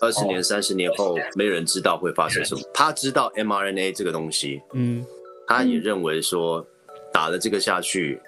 [0.00, 2.60] 二十年、三十年后，没人知道会发生什么。
[2.72, 5.04] 他知道 mRNA 这个东西，嗯，
[5.48, 6.64] 他也认为说，
[7.12, 8.22] 打了这个下去，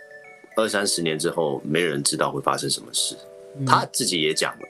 [0.57, 3.17] 二三十年之后，没人知道会发生什么事。
[3.65, 4.69] 他自己也讲了，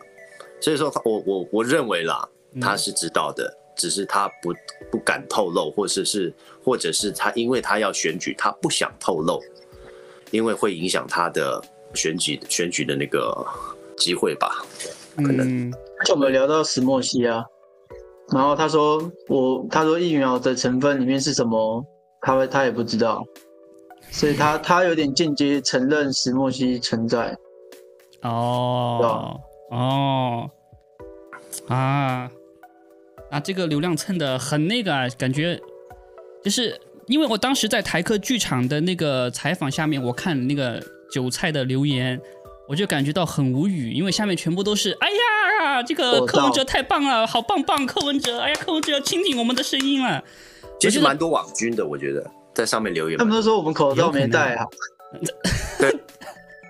[0.60, 2.28] 所以说，我我我认为啦，
[2.60, 3.56] 他是知道的。
[3.80, 4.52] 只是他不
[4.90, 6.30] 不敢透露，或者是
[6.62, 9.40] 或者是他，因为他要选举，他不想透露，
[10.30, 11.58] 因为会影响他的
[11.94, 13.46] 选举选举的那个
[13.96, 14.62] 机会吧？
[15.16, 15.72] 可能。
[16.04, 17.42] 就我们聊到石墨烯啊，
[18.34, 21.82] 然后他说我他说疫苗的成分里面是什么，
[22.20, 23.24] 他他也不知道，
[24.10, 27.34] 所以他他有点间接承认石墨烯存在。
[28.22, 29.40] 哦
[29.70, 30.50] 哦
[31.68, 32.30] 啊。
[33.30, 35.58] 啊，这个流量蹭的很那个啊，感觉
[36.42, 42.20] 就是因为我当时在台客剧场的那个采访下面，我看那个韭菜的留言，
[42.68, 50.22] 我就感觉到很无语，因为下面全部都是哎呀，这个柯文哲太棒了，好棒棒，柯文哲，哎呀，柯文哲要倾听我们的声音了。
[50.80, 54.66] 其实蛮多网军的，我觉得在上面留言，他们都说我们口罩没戴啊。
[55.78, 55.94] 对，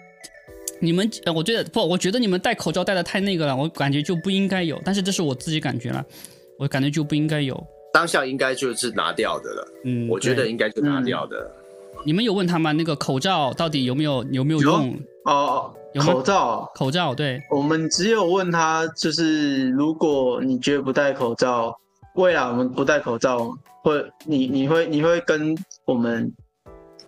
[0.80, 6.04] 你们，我觉得不，我觉得你们戴口罩戴的太那个了，我感觉就不应该有，但是这是我自己感觉了。
[6.60, 7.58] 我感觉就不应该有，
[7.90, 9.68] 当下应该就是拿掉的了。
[9.86, 11.50] 嗯，我觉得应该就拿掉的。
[12.04, 12.70] 你们有问他吗？
[12.72, 14.94] 那个口罩到底有没有有没有用？
[15.24, 17.40] 哦，口罩，口罩，对。
[17.50, 21.74] 我们只有问他，就是如果你觉得不戴口罩，
[22.14, 23.50] 未来我们不戴口罩，
[23.82, 26.30] 会你你会你会跟我们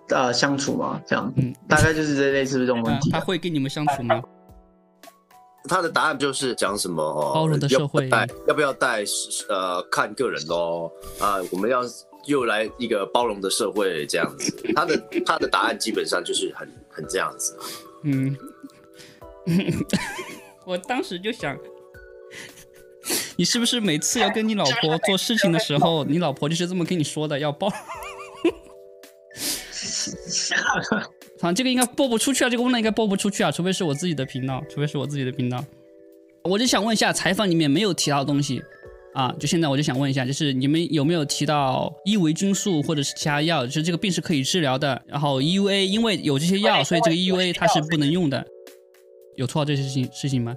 [0.09, 0.99] 呃相处吗？
[1.07, 3.11] 这样，嗯，大概就是这类似这种问题。
[3.11, 4.23] 他会跟你们相处吗？
[5.69, 8.09] 他的答案就是讲什么哦，包容的社会，
[8.47, 9.05] 要不要带？
[9.49, 10.91] 呃，看个人喽。
[11.21, 11.83] 啊，我们要
[12.27, 14.53] 又来一个包容的社会这样子。
[14.75, 17.59] 他的他的答案基本上就是很很这样子。
[18.05, 18.37] 嗯，
[20.67, 21.57] 我当时就想，
[23.37, 27.39] 你是不是每次要跟你老婆做事情的时候，你老婆就是这么跟你说的？
[27.39, 27.69] 要包。
[31.43, 35.63] 啊，这个应该播不出去啊，这个功能应该播不出去啊，除非是我自己的频道，除非是我自己的频道。
[36.45, 38.63] 我就想问一下，采访里面没有提到的东西
[39.13, 48.47] 啊，就现在我就想问一下，就是你们有没有提到伊维菌素或者是其他药，就是这个病是可以治疗的，然后 EUA 因为有这些药，所以这个 EUA 它是不能用的，
[49.37, 50.55] 有错这些事情事情吗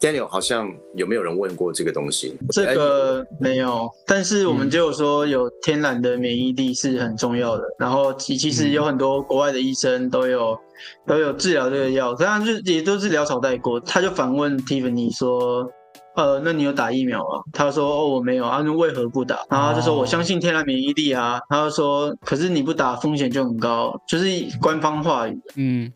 [0.00, 2.36] ？Daniel 好像有没有人问过这个东西？
[2.50, 7.64] 这个没有，但是我们就有说有天然的免疫力是很重要的。
[7.78, 10.58] 然后其其实有很多国外的医生都有
[11.06, 13.80] 都有治疗这个药，当然就也都是潦草带过。
[13.80, 15.68] 他就反问 Tiffany 说
[16.14, 19.38] ：“呃，那你有打疫苗吗？”他说：“哦，我没有。”啊，那为何不打？
[19.50, 24.26] 然后就说：“我相信天然免疫力啊。”他就说：“可是你不打风险就很高。”就是
[24.60, 25.36] 官方话语。
[25.56, 25.92] 嗯。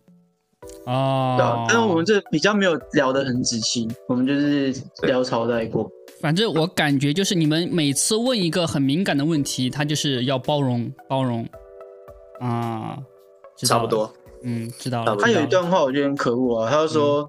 [0.85, 5.91] 哦，但是我们这比较没有聊得很仔细，我们就是聊朝代过。
[6.21, 11.49] 反正我感觉就是你们每次问一个很敏感的问题，他就是要包容包容。
[12.41, 12.99] 啊，
[13.57, 15.15] 差不多，嗯，知道了。
[15.17, 17.29] 他有一段话我觉得很可恶啊，他就说，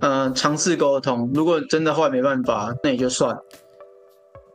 [0.00, 3.34] 嗯，尝试沟通，如果真的后来没办法，那也就算。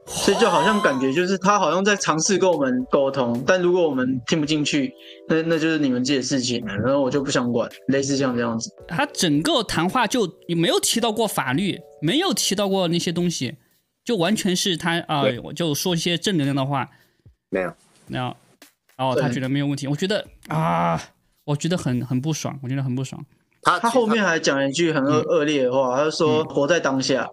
[0.07, 4.93] 所以就好像感觉就是他好像在尝试跟我们沟通，但如果我们听不进去，
[5.27, 8.71] 那那就是你们自己的事情了，然后我就不想管，类似像这样子。
[8.87, 13.55] 他整个谈话就没有提到过法律，没有提到过那些东西，
[14.03, 16.87] 就完全是他啊，我就说一些正能量的话，
[17.49, 17.73] 没有，
[18.07, 18.35] 没有，
[18.95, 21.01] 然后他觉得没有问题，我觉得啊，
[21.45, 23.25] 我觉得很很不爽，我觉得很不爽。
[23.63, 27.27] 他他后面还讲一句很恶恶劣的话，他就说活在当下。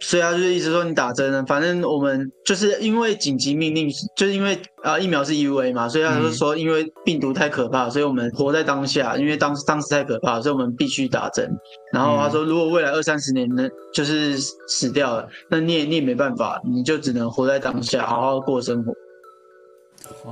[0.00, 11.50] 所以他就是一直说你打针，反正我们就是因为紧急命令，就是因为啊疫苗是 U A 嘛，所以他就说因为病毒太可怕，所以我们活在当下，因为当当时太可怕，所以我们必须打针。
[11.92, 14.36] 然后他说如果未来二三十年呢，就是
[14.68, 18.92] 死掉了，那你也你也没办法，你就只能活在当下，好好过生活。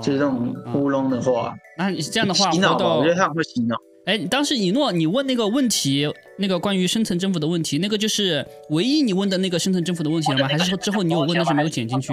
[0.02, 2.94] 就是这种乌龙的话，那你这样的话洗脑吧？
[2.96, 3.76] 我觉得他很会洗脑。
[4.04, 10.48] 哎，当时以诺，你问那个问题，那个关于深层政府的问题，那个就是唯一你问的那个深层政府的问题了吗？
[10.48, 12.12] 还是说之后你有问，但是没有剪进去？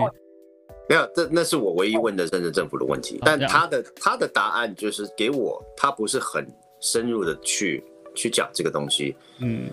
[0.87, 3.19] 没有，这那是我唯一问的深层政府的问题。
[3.23, 6.47] 但他的他的答案就是给我，他不是很
[6.79, 7.83] 深入的去
[8.15, 9.15] 去讲这个东西。
[9.39, 9.69] 嗯，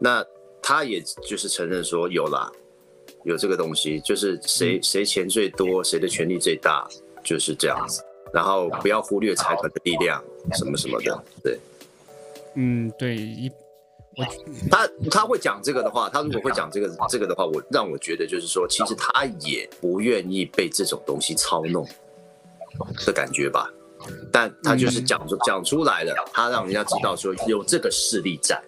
[0.00, 0.24] 那
[0.62, 2.50] 他也就是承认说有啦，
[3.24, 6.88] 有这个东西，就是谁谁钱最多，谁的权力最大，
[7.24, 8.02] 就是这样子。
[8.32, 10.22] 然后不要忽略财团的力量，
[10.54, 11.58] 什么什么的，对，
[12.54, 13.50] 嗯，对，一
[14.16, 14.24] 我
[14.70, 21.86] 他他会讲这个的话，他如果会讲这个这个的话，我让我觉得就是说，其实他也不愿意被这种东西操弄
[23.04, 23.70] 的感觉吧，
[24.32, 28.58] 但他就是讲出讲出来了，他让人家知道说有这个势力在，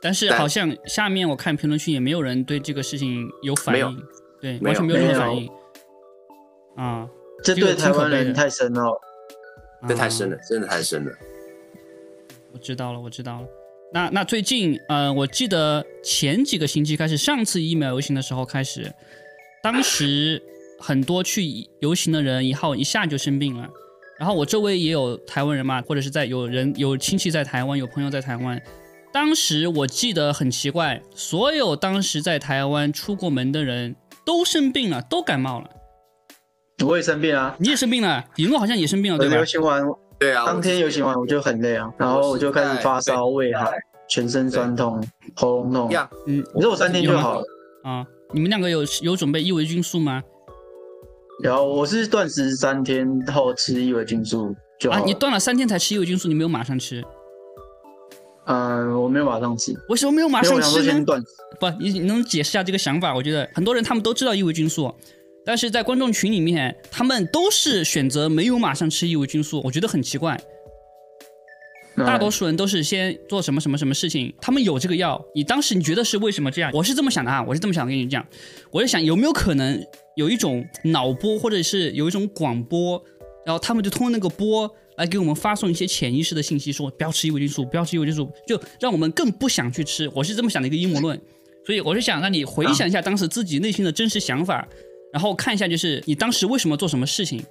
[0.00, 4.02] 但是好像下面我看评论区也没有人对这个事情有反应，
[4.40, 5.50] 对，完全没有任何反应，
[6.76, 7.08] 啊。
[7.42, 9.00] 这对台湾人太深了，
[9.88, 11.12] 这太深了，真的太深了。
[12.52, 13.46] 我知道了，我知道了。
[13.92, 18.92] 那那最近，呃，我记得前几个星期开始，上次疫苗游行的时候开始，
[19.62, 20.42] 当时
[20.78, 23.68] 很多去游行的人，以后一下就生病了。
[24.18, 28.60] 然后我周围也有台湾人嘛，或者是在有人有亲戚在台湾，有朋友在台湾。
[29.12, 35.68] 当时我记得很奇怪，所有当时在台湾出过门的人都生病了，都感冒了。
[36.84, 39.36] 我也生病啊，你也生病了，尹诺好像也生病了，对吧？
[39.36, 39.82] 游行完，
[40.18, 43.72] 对啊，当天游行完我就很累啊，然后我就开始发烧、胃寒、
[44.08, 45.02] 全身酸痛、
[45.34, 45.90] 喉咙痛。
[46.26, 47.44] 嗯，你说我三天就好了
[47.84, 48.06] 啊？
[48.32, 50.22] 你们两个有有准备异维菌素吗？
[51.42, 54.98] 有，我是断食三天后吃异维菌素就好。
[54.98, 57.02] 啊，你断了三天才吃异维菌素，你没有马上吃？
[58.46, 59.72] 嗯，我没有马上吃。
[59.88, 61.04] 为什么没有马上吃呢？
[61.60, 63.14] 不，你你能解释一下这个想法？
[63.14, 64.92] 我觉得很多人他们都知道异维菌素。
[65.44, 70.40] 但是在观众群里面，他们都是选择没有马上吃异维菌素，我觉得很奇怪。
[71.94, 76.70] 大多数人都是先做什么什么什么事情，他们有这个药，你当时你觉得是为什么这样？
[76.72, 78.26] 我是这么想的啊，我是这么想跟你讲，
[78.70, 79.78] 我在想有没有可能
[80.16, 83.02] 有一种脑波，或者是有一种广播，
[83.44, 90.08] 然后他们就通过那个波来给我们发送一些潜意识的信息，说不要吃异维菌素，不要吃异维菌素，就让我们更不想去吃。
[90.14, 91.20] 我是这么想的一个阴谋论，
[91.66, 94.66] 所以我是想让你回想一下当时自己内心的真实想法。
[95.12, 97.44] 然后看一下，就是你当时为什么做什么事情？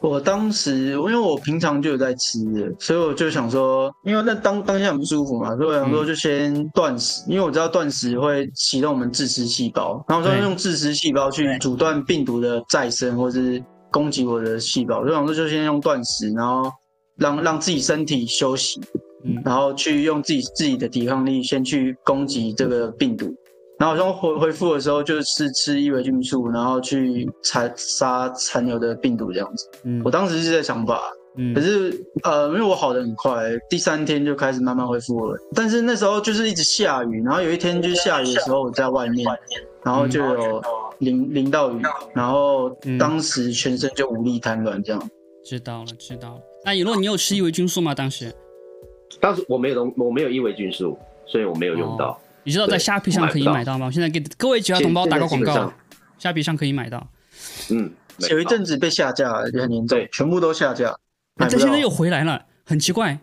[0.00, 2.40] 我当时因为我平常就有在吃，
[2.80, 13.62] 所以我就想说，因为那当当下很不舒服嘛，所以我想说就先断食，因为我知道断食会启动我们自噬细胞，然后说用自噬细胞去阻断病毒的再生或是
[13.92, 16.68] 攻击我的细胞，所以想说就先用断食，然后
[17.16, 18.80] 让让自己身体休息，
[19.44, 23.32] 然后去用自己自己的抵抗力先去攻击这个病毒。
[23.82, 29.68] 然后好像恢恢复的时候就是吃伊维菌素，然后去残杀残留的病毒这样子。
[29.82, 31.02] 嗯我当时是这个想法，
[31.36, 35.36] 嗯可是呃，因为我好的很快，第三天就开始慢慢恢复了。
[35.52, 39.26] 但是那时候就是一直下雨，然后有一天就是下雨的时候我在外面，
[39.82, 40.62] 然后就有
[40.98, 41.82] 淋淋到雨，
[42.14, 45.10] 然后嗯当时全身就无力瘫软这样。
[45.44, 46.40] 知道了知道了。
[46.64, 47.92] 那以诺，你有吃伊维菌素吗？
[47.92, 48.32] 当时
[49.20, 52.16] 当时我没有东，我没有伊维菌素，所以我没有用到。
[52.44, 53.86] 你知道在虾皮上可以买到吗？
[53.86, 55.72] 我现在给各位其他同胞打个广告
[56.18, 57.08] 虾皮上可以买到。
[57.70, 60.96] 嗯，没有一阵子被下架了，也很严重对，全部都下架。
[61.36, 63.18] 买不到但现在又回来了，很奇怪。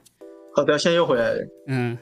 [0.55, 1.47] 哦，对啊，现在又回来了。
[1.67, 1.97] 嗯，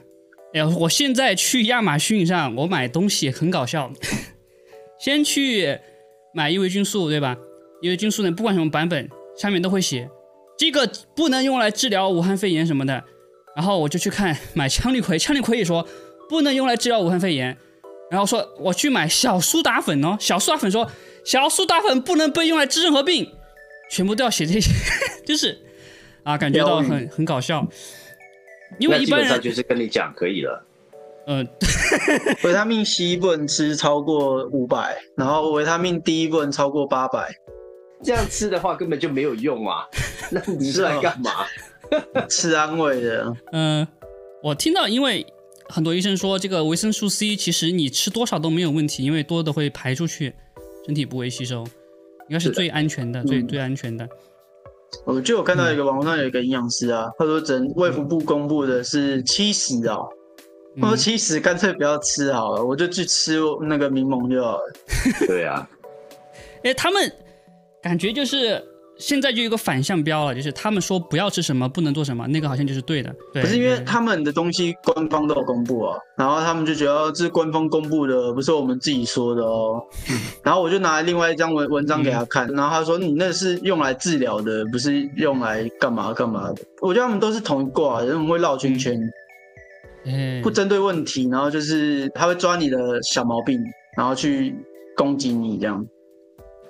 [0.54, 3.92] 哎呀，我现在去亚马逊上我买东西很搞笑，
[4.98, 5.78] 先去
[6.34, 7.36] 买伊维菌素，对吧？
[7.82, 10.08] 伊维菌素呢，不管什么版本，上面都会写
[10.56, 13.04] 这个不能用来治疗武汉肺炎什么的。
[13.54, 15.86] 然后我就去看买羟氯喹，羟氯喹也说
[16.28, 17.56] 不能用来治疗武汉肺炎。
[18.10, 20.90] 然后说我去买小苏打粉哦，小苏打粉说
[21.24, 23.30] 小苏打粉不能被用来治任何病，
[23.90, 24.70] 全部都要写这些，
[25.26, 25.58] 就是
[26.22, 27.66] 啊，感觉到很很搞笑。
[28.78, 30.64] 因为一般人，就是跟你讲可以了。
[31.26, 31.46] 嗯，
[32.44, 37.30] 维他命 C 不能吃超过五百，然后维他命 D 不能超过八百，
[38.02, 39.86] 这样吃的话根本就没有用啊！
[40.32, 41.30] 那你是来干嘛？
[42.30, 43.36] 吃安慰的。
[43.52, 43.86] 嗯，
[44.42, 45.26] 我听到，因为
[45.68, 50.34] 很多医生说，这个维生素 C 其实你吃多少都没有问题，因为多的会排出去，
[50.86, 51.64] 身体不会吸收，
[52.28, 53.46] 应该是最安全的，最嗯。
[53.46, 54.08] 最安全的。
[55.04, 59.98] 我就有看到一个网络上有一个营养师啊，他说整卫福部公布的是七十啊，
[60.80, 64.62] 他说嗯，七十干脆不要吃好了，我就去吃那个柠檬就好了。
[65.26, 65.68] 对啊，
[66.64, 67.12] 哎，他们
[67.82, 68.64] 感觉就是
[68.98, 73.14] 现在就有一个反向标了，就是他们说不要吃什么，不能做什么，那个好像就是对的。
[73.32, 79.80] 对，可是因为他们的东西官方都有公布啊，然后他们就觉得哦这是官方公布的，不是我们自己说的哦。
[80.42, 86.62] 然后我就拿另外一张文文章给他看，然后他说你那是用来治疗的，不是用来干嘛干嘛的。
[86.80, 89.00] 我觉得他们都是同一挂的，他们会绕圈圈，
[90.06, 93.60] 嗯不针对问题，然后就是他会抓你的小毛病，
[93.96, 94.56] 然后去
[94.96, 95.86] 攻击你这样。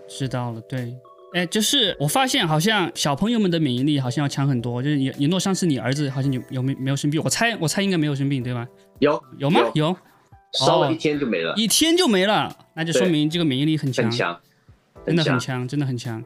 [0.07, 0.95] 知道了，对。
[1.35, 4.83] 哎，就是我发现好像小朋友们的免疫力好像要强很多。
[4.83, 7.21] 就是你，你诺上次你儿子好像有有没没有生病？
[7.23, 8.67] 我猜我猜应该没有生病，对吧？
[9.01, 9.61] 有有吗？
[9.75, 9.95] 有，
[10.55, 14.41] 烧了一天就没了，一天就没了，那就说明这个免疫力很强，很强，
[15.05, 15.69] 真的很强。
[15.69, 16.25] 真的很强。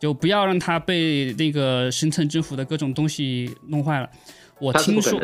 [0.00, 4.10] 就不要让他被那个深层政府的各种东西弄坏了。
[4.58, 5.18] 我听说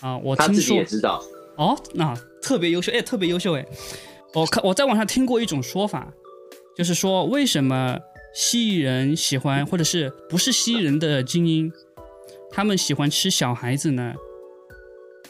[0.00, 1.22] 啊，我听说也知道。
[1.56, 3.64] 哦，那特别优秀，哎，特别优秀，哎。
[4.34, 6.12] 我看我在网上听过一种说法，
[6.76, 7.98] 就是说为什么
[8.36, 11.72] 蜥蜴人喜欢，或者是不是蜥蜴人的精英，
[12.50, 14.14] 他们喜欢吃小孩子呢？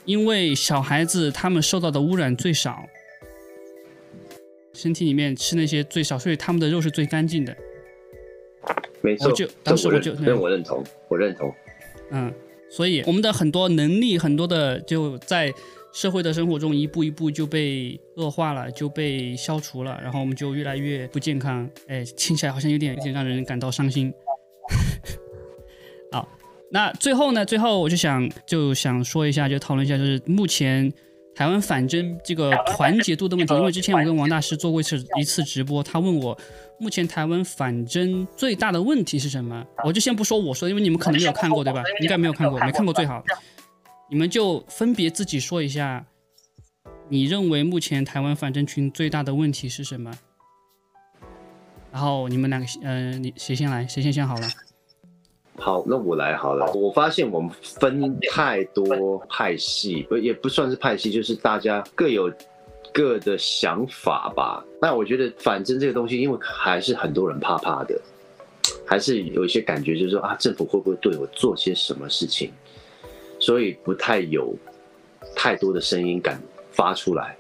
[0.05, 2.85] 因为小孩子他们受到的污染最少，
[4.73, 7.57] 身体里面吃那些最少，所以他们的肉是最干净的。
[9.03, 11.55] 没错，我就当时我就这我认同，我认同。
[12.11, 12.35] 嗯，
[12.69, 15.55] 所以我们的很多能力，很多的就在
[15.97, 21.67] 社会的生活中一步一步就被恶化了，就被消除了，然后我们就越来越不健康。
[21.89, 24.13] 哎，听起来好像有点有点让人感到伤心。
[26.13, 26.29] 好，
[26.71, 27.47] 那最后呢？
[27.47, 30.93] 最后我就想就想说一下，就讨论一下，就是目前
[31.35, 33.55] 台湾反侦这个团结度的问题。
[33.55, 36.39] 因为之前我跟王大师做过一次一次直播，他问我
[36.79, 39.67] 目前台湾反侦最大的问题是什么？
[39.83, 41.83] 我就先不说我说，因为你们可能没有看过，对吧？
[42.03, 43.25] 应该没有看过，没看过最好。
[44.09, 46.07] 你们就分别自己说一下，
[47.09, 50.13] 你认为目前台湾反侦群最大的问题是什么？
[51.91, 53.85] 然后你们两个，呃，你谁先来？
[53.89, 54.49] 谁先想好了？
[55.57, 56.71] 好，那我来好了。
[56.73, 62.33] 我发现我们分太多派系，不也不算是派系，就是大家各有
[62.93, 64.65] 各的想法吧。
[64.81, 68.01] 那我觉得反正这个东西，因为还是很多人怕怕的，
[68.87, 72.53] 还是有一些感觉，就是说啊，政府会不会对我做些什么事情？
[73.47, 74.57] 所以不太有
[75.37, 76.43] 太多的声音敢
[76.73, 77.37] 发出来。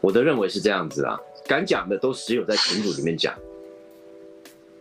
[0.00, 3.32] 我的认为是这样子啊，敢讲的都只有在群组里面讲。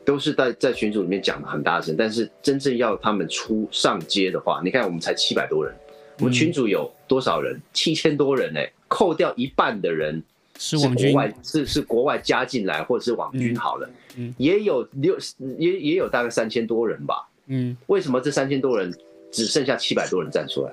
[0.03, 5.73] 都是在在群组里面讲的很大声，但是真正要他们出上街的话，你看我们才七百多人，
[6.19, 7.59] 我们群组有多少人？
[7.71, 10.21] 七千多人哎、扣掉一半的人
[10.59, 15.17] 是国外是是国外加进来，或者是网军嗯好了，嗯也有六
[15.57, 17.28] 也也有大概三千多人吧？
[17.47, 18.91] 嗯，为什么这三千多人
[19.36, 20.71] 只剩下七百多人站出来？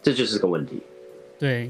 [0.00, 0.80] 这就是个问题，
[1.36, 1.68] 对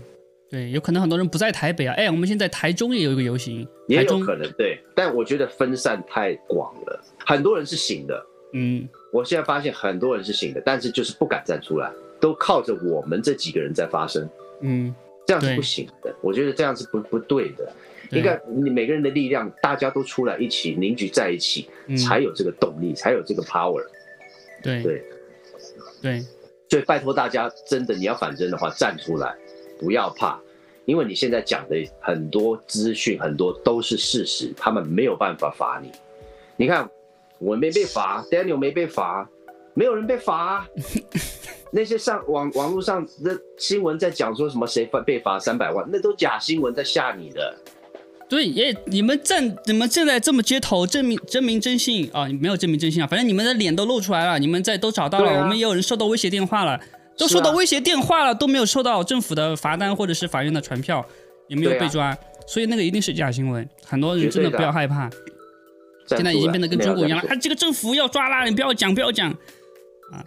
[0.51, 1.94] 对，有可能很多人不在台北啊。
[1.96, 11.90] 哎，我们现在台中也有一个游行，也有，可能对，但我觉得分散太广了，很多人是醒的，嗯我现在发现很多人是醒的，但是就是不敢站出来，
[12.20, 14.28] 都靠着我们这几个人在发声。
[14.61, 14.94] 嗯，
[15.26, 16.14] 这样是不行的。
[16.20, 17.72] 我觉得这样是不不对的。
[18.11, 23.82] 应该你每个人的力量，大家都出来一起凝聚在一起，才有这个动力，才有这个 power。
[24.62, 25.05] 对对对，
[26.68, 29.34] 所以拜托大家，真的你要反侦的话，站出来，
[29.78, 30.38] 不要怕，
[30.84, 35.90] 因为你现在讲的很多资讯，很多都是事实，他们没有办法罚你。
[36.57, 36.88] 你看，
[37.38, 39.28] 我没被罚， Daniel 没被罚，
[39.74, 40.66] 没有人被罚。
[41.70, 47.57] 那些上网网络上的新闻在讲说什么谁被罚三百万，那都假新闻，在吓你的。
[48.29, 52.26] 对，也你们站，你们站在这么街头，证明证明真姓啊？
[52.41, 56.79] 没有证明真姓啊，反正你们的脸都露出来了，你们在都找到了，我们也有人收到威胁电话了，
[57.16, 61.03] 都收到威胁电话了，都没有收到政府的罚单或者是法院的传票，
[61.49, 62.14] 也没有被抓，
[62.47, 63.66] 所以那个一定是假新闻。
[63.83, 65.09] 很多人真的不要害怕，
[66.07, 70.22] 现在已经变得跟中国一样了，啊，这个政府要抓啦，你不要讲，不要讲啊。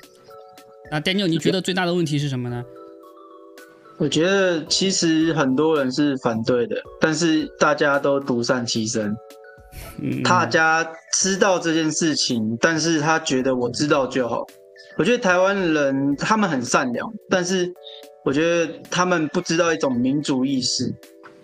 [0.89, 2.65] 那 Daniel，你觉得最大的问题是什么呢？
[4.01, 9.15] 我觉得其实很多人是反对的，但是大家都独善其身。
[10.01, 14.43] 嗯大家知道这件事情，但是他觉得我知道就好。
[14.97, 17.71] 我觉得台湾人他们很善良，但是
[18.25, 20.91] 我觉得他们不知道一种民主意识，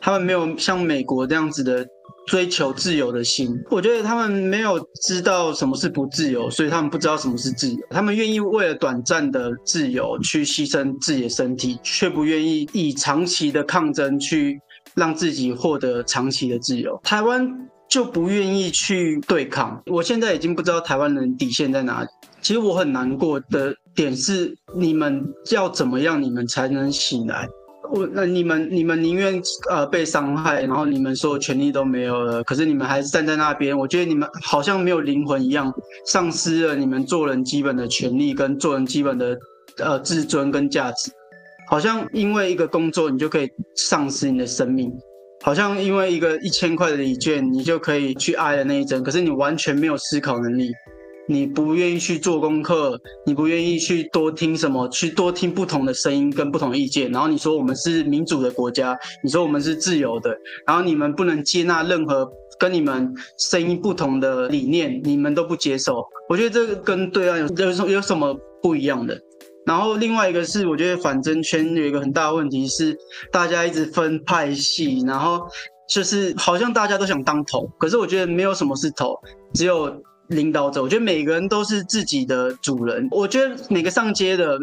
[0.01, 1.85] 他们没有像美国这样子的。
[2.25, 7.77] 追求自由的心，我觉得他们没有知道什么是不自由，所以他们不知道什么是自由。
[7.89, 14.59] 他们愿意为了短暂的自由去牺牲自己的身体，却不愿意以长期的抗争去
[14.93, 16.99] 让自己获得长期的自由。
[17.03, 17.49] 台湾
[17.87, 19.81] 就不愿意去对抗。
[19.85, 22.09] 我现在已经不知道台湾人底线在哪里。
[22.41, 27.47] 其实我很难过的点是，你们要怎么样，你们才能醒来？
[27.91, 33.77] 我那你们你们宁愿呃被伤害，然后你们所有权利都没有了，可是你们还是站在那边。
[33.77, 35.73] 我觉得你们好像没有灵魂一样，
[36.05, 39.37] 丧失了你们做人基本的权利跟做人基本的
[39.77, 41.11] 呃自尊跟价值。
[41.69, 44.91] 好像因为一个工作你就可以丧失你的生命，
[45.43, 50.71] 好像因为一个一千块的礼券你就可以去挨了那一针，可是你完全没有思考能力。
[51.29, 57.11] 你不愿意去做功课，你不愿意去多听什么，去多听不同的声音跟不同意见。
[57.11, 60.33] 然后你说我们是民主的国家，你说我们是自由的，
[60.65, 66.01] 然后你们不能接纳任何跟你们声音不同的理念，你们都不接受。
[66.29, 69.19] 我觉得这个跟对岸有有什么不一样的？
[69.65, 72.97] 然后另外一个是，我觉得反争圈有一个很大的问题是，
[73.33, 75.41] 大家一直分派系，然后
[75.89, 79.13] 就是好像大家都想当头，可是我觉得没有什么是头，
[79.53, 79.93] 只有。
[80.27, 83.07] 领导者，我觉得每个人都是自己的主人。
[83.11, 84.57] 我觉得每个上街的，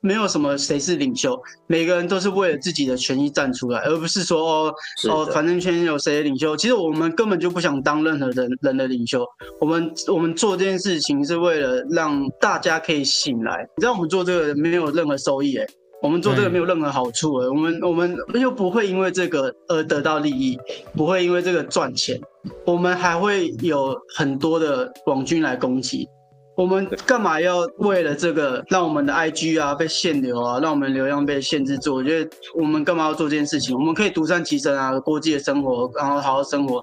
[0.00, 4.74] 没有什么谁是领袖，每个人都是为了自己的权益站出来，而不是说哦
[5.08, 6.56] 哦，反正圈有谁领袖。
[6.56, 9.24] 其实我们根本就不想当任何人人的领袖。
[9.60, 13.66] 我们我们做这件事情是为了让大家可以醒来。
[13.76, 15.66] 你知道我们做这个没有任何收益，哎。
[16.00, 20.56] 我们做这个没有任何好处我们我们又不会因为这个而得到利益，
[20.96, 22.20] 不会因为这个赚钱，
[22.64, 26.08] 我们还会有很多的网军来攻击，
[26.56, 31.96] 我们干嘛要为了这个让我们的 IG 啊被限流啊，让我们流量被限制住？
[31.96, 33.76] 我觉得我们干嘛要做这件事情？
[33.76, 36.80] 我们可以独善其身啊，过自己的生活，然后好好生活，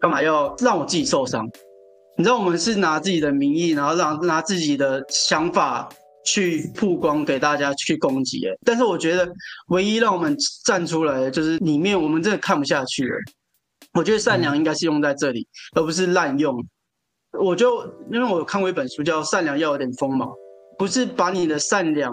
[0.00, 1.48] 干嘛要让我自己受伤？
[2.18, 5.88] 你知道我们是拿自己的名义，然后让拿自己的想法。
[6.26, 9.26] 去曝光给大家去攻击哎，但是我觉得
[9.68, 13.16] 唯一让我们站出来的就是里面我们真的看不下去了。
[13.94, 16.54] 我觉得善良应该是用在这里，而不是滥用。
[17.38, 20.28] 我就因为我看过一本书叫《善良要有点锋芒》，
[20.78, 22.12] 不是把你的善良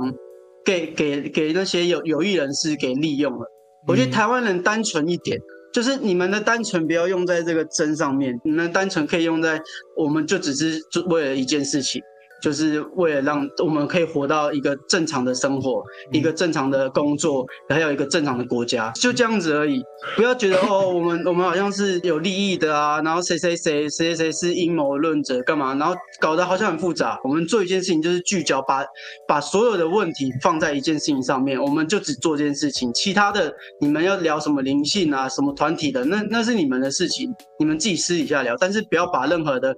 [0.63, 3.45] 给给给那些有有益人士给利用了。
[3.87, 5.37] 我觉得台湾人单纯一点，
[5.73, 9.59] 就是你们的单纯不要用在这个真上面，你们单纯可以用在
[9.97, 12.01] 我们就只是为了一件事情。
[12.43, 15.81] 就是为了让我们可以活到一个正常的生活，
[16.11, 19.81] 一个正常的工作，还有一个正常的国家，就这样子而已。
[20.17, 27.17] 不要觉得哦，我们我们好像是有利益的啊，然后谁谁谁谁谁谁是阴谋论者干嘛，然后搞得好像很复杂。
[27.23, 28.83] 我们做一件事情就是聚焦，把
[29.25, 32.91] 把所有的问题放在一件事情上面，我们就只做这件事情。
[32.93, 38.57] 其他的你们要聊什么灵性啊，什么团体的，那那是你们的事情，你们自己私底下聊。
[38.57, 39.73] 但是不要把任何的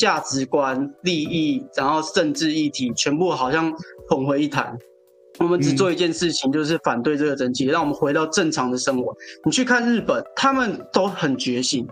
[0.00, 2.00] 价值观、利益，然后。
[2.12, 3.72] 政治议题全部好像
[4.08, 4.76] 混为一谈，
[5.38, 9.14] 我们只做一件事情，就是反对这个整体，让我们回到正常的生活。
[9.44, 11.86] 你去看日本，他们都很觉醒，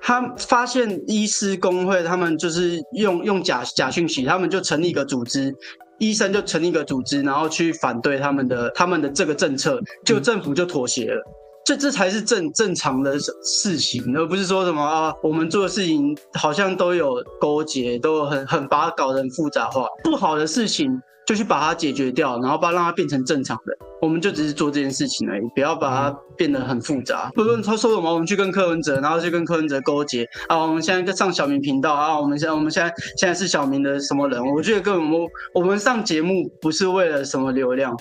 [0.00, 5.54] 他发现医师工会，他们就是用用假假讯息，他们就成立一个组织，
[5.98, 11.22] 医生就成立一个组织，然后去反对他们的他们的这个政策，就政府就妥协了。
[11.64, 19.86] 这这才是正正常的事情，而不是说什么啊，我们做的事情好像都有勾结，都很很把它搞得很复杂化。
[20.02, 23.74] 不好的事情就去把它解决掉，然后把让它变成正常的。
[24.02, 27.30] 我们就只是做这件事情而已，不要把它变得很复杂。
[27.34, 30.58] 不论他说什么，我们去跟柯文哲，然后去跟柯文哲勾结啊。
[30.58, 34.44] 我们现在在上小明频道啊，我们现在我们现在现在是小明的什么人？
[34.44, 37.96] 我觉得根本我我们上节目不是为了什么流量，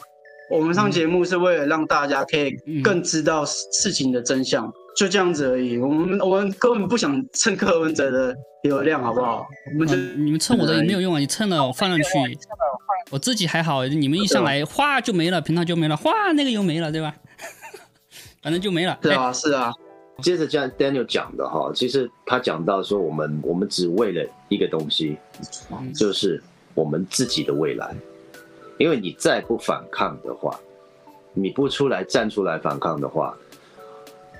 [0.49, 2.51] 我们上节目是为了让大家可以
[2.83, 4.71] 更知道事情的真相。
[4.95, 9.43] 就这样子而已，我们我们根本不想蹭柯文哲的流量，好不好？
[9.73, 12.03] 我们就你们蹭我的也没有用啊，你蹭了我放上去，
[13.09, 17.15] 我自己还好，你们一上来哗就没了，频道就没了，哗那个又没了，对吧？
[18.43, 18.99] 反正就没了。
[19.01, 19.71] 是啊，是啊。
[20.21, 25.17] 接着像 Daniel 讲的哈，其实他讲到说，我们我们只为了一个东西，
[25.95, 26.39] 就是
[26.75, 27.95] 我们自己的未来。
[28.77, 30.59] 因为你再不反抗的话，
[31.33, 33.37] 你不出来站出来反抗的话。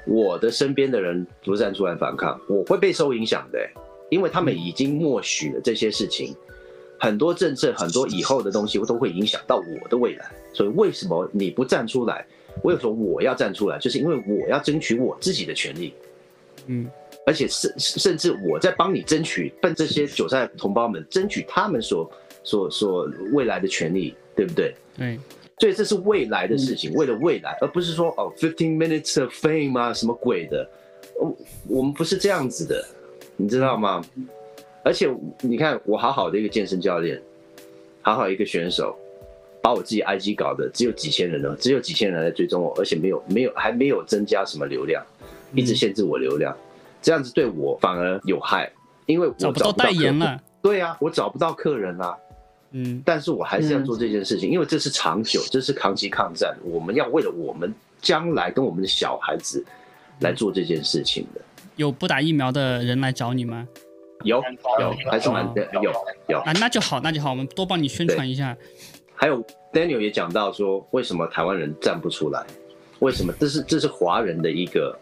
[0.06, 3.70] 我的身边的人不站出来反抗，我会被受影响的，
[4.10, 6.36] 因为他们已经默许了这些事情，
[7.00, 10.30] 很多政策、很多以后的东西都会影响到我的未来。
[10.54, 12.26] 所以为什么你不站出来？
[12.64, 13.80] 为什么我要站出来？
[13.80, 15.94] 就是因为我要争取我自己的权利，
[16.68, 16.92] 嗯，
[17.26, 22.12] 而且甚甚至我在帮你争取，帮这些韭菜同胞们争取他们所
[22.44, 24.76] 所所未来的权利，对不对？
[24.98, 25.20] 对。
[25.60, 30.68] 所以这是未来的事情，为了未来，而不是说哦，fifteen minutes of fame 啊，什么鬼的？
[31.16, 31.38] 我
[31.70, 32.84] 我们不是这样子的，
[33.38, 34.04] 你知道吗？
[34.84, 35.10] 而且
[35.42, 37.22] 你看，我好好的一个健身教练，
[38.02, 38.98] 好好一个选手，
[39.62, 45.06] 把我自己 IG 搞的只有几千人了，只有几千人来追踪我，而且没有没有还没有增加什么流量，
[45.54, 46.54] 一直限制我流量，
[47.02, 48.70] 这样子对我反而有害，
[49.06, 50.42] 因为我找不到代言了。
[50.62, 52.18] 对啊，我找不到客人啊。
[52.74, 59.64] 嗯，但是我还是要做这件事情，因为这是长久，这是抗击抗战，我们要为了我们将来跟我们的小孩子
[60.20, 61.42] 来做这件事情的。
[61.76, 63.68] 有不打疫苗的人来找你吗？
[64.24, 64.42] 有
[64.80, 65.50] 有，还是蛮
[65.82, 65.92] 有
[66.28, 68.56] 有啊，那就好，那就好，我们多帮你宣传一下。
[69.16, 72.46] 还有 Daniel 也讲到说，为什么台湾人站不出来？
[73.00, 73.34] 为什么？
[73.40, 74.98] 这是这是华人的一个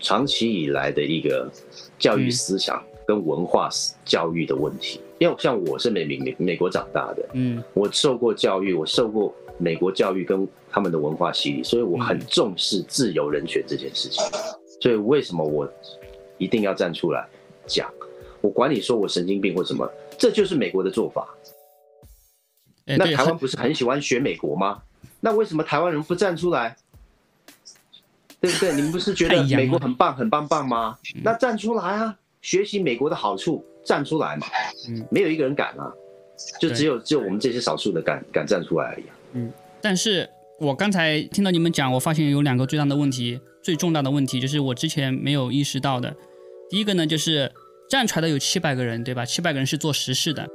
[0.00, 1.50] 长期以来的一个
[1.98, 2.82] 教育思想。
[3.08, 3.70] 跟文化
[4.04, 14.22] 教育的问题，因为像我是美美美美国长大的，嗯，我受过教育，我受过美国教育跟他们的文化洗礼，所以我很重视自由人权这件事情。
[14.80, 15.68] 所以为什么我
[16.38, 17.26] 一定要站出来
[17.66, 17.92] 讲？
[18.40, 21.28] 我管你说我神经病或什么，这就是美国的做法。
[22.84, 24.80] 那台湾不是很喜欢学美国吗？
[25.20, 26.76] 那为什么台湾人不站出来？
[28.40, 28.72] 对不对？
[28.72, 30.96] 你们不是觉得美国很棒很棒棒吗？
[31.24, 32.16] 那站出来啊！
[32.40, 34.46] 学习美国的好处，站出来嘛？
[34.88, 35.90] 嗯，没有一个人敢啊，
[36.60, 39.04] 就只有只有我们这些少数的敢敢站出来而已。
[39.32, 40.28] 嗯，但是
[40.60, 46.14] 我刚才听到你们讲，我发现有两个最大的问题，最重大的问题就是我之前没有意识到的。
[46.68, 47.50] 第一个呢，就是
[47.88, 49.24] 站出来的有七百个人，对吧？
[49.24, 50.46] 七百个人是做实事的。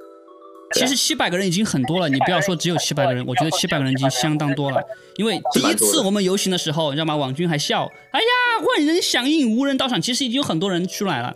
[0.76, 4.82] 其实七百个人已经很多了，你不要说只有七百个人，我觉得七百个人已经相当多了。
[5.18, 7.16] 因为第一次我们游行的时候，你知道吗？
[7.16, 10.02] 网军还笑，哎呀，万人响应，无人到场。
[10.02, 11.36] 其实已经有很多人出来了。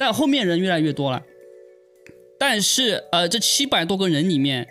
[0.00, 1.22] 但后面人越来越多了，
[2.38, 4.66] 但是呃，这七百多个人里面，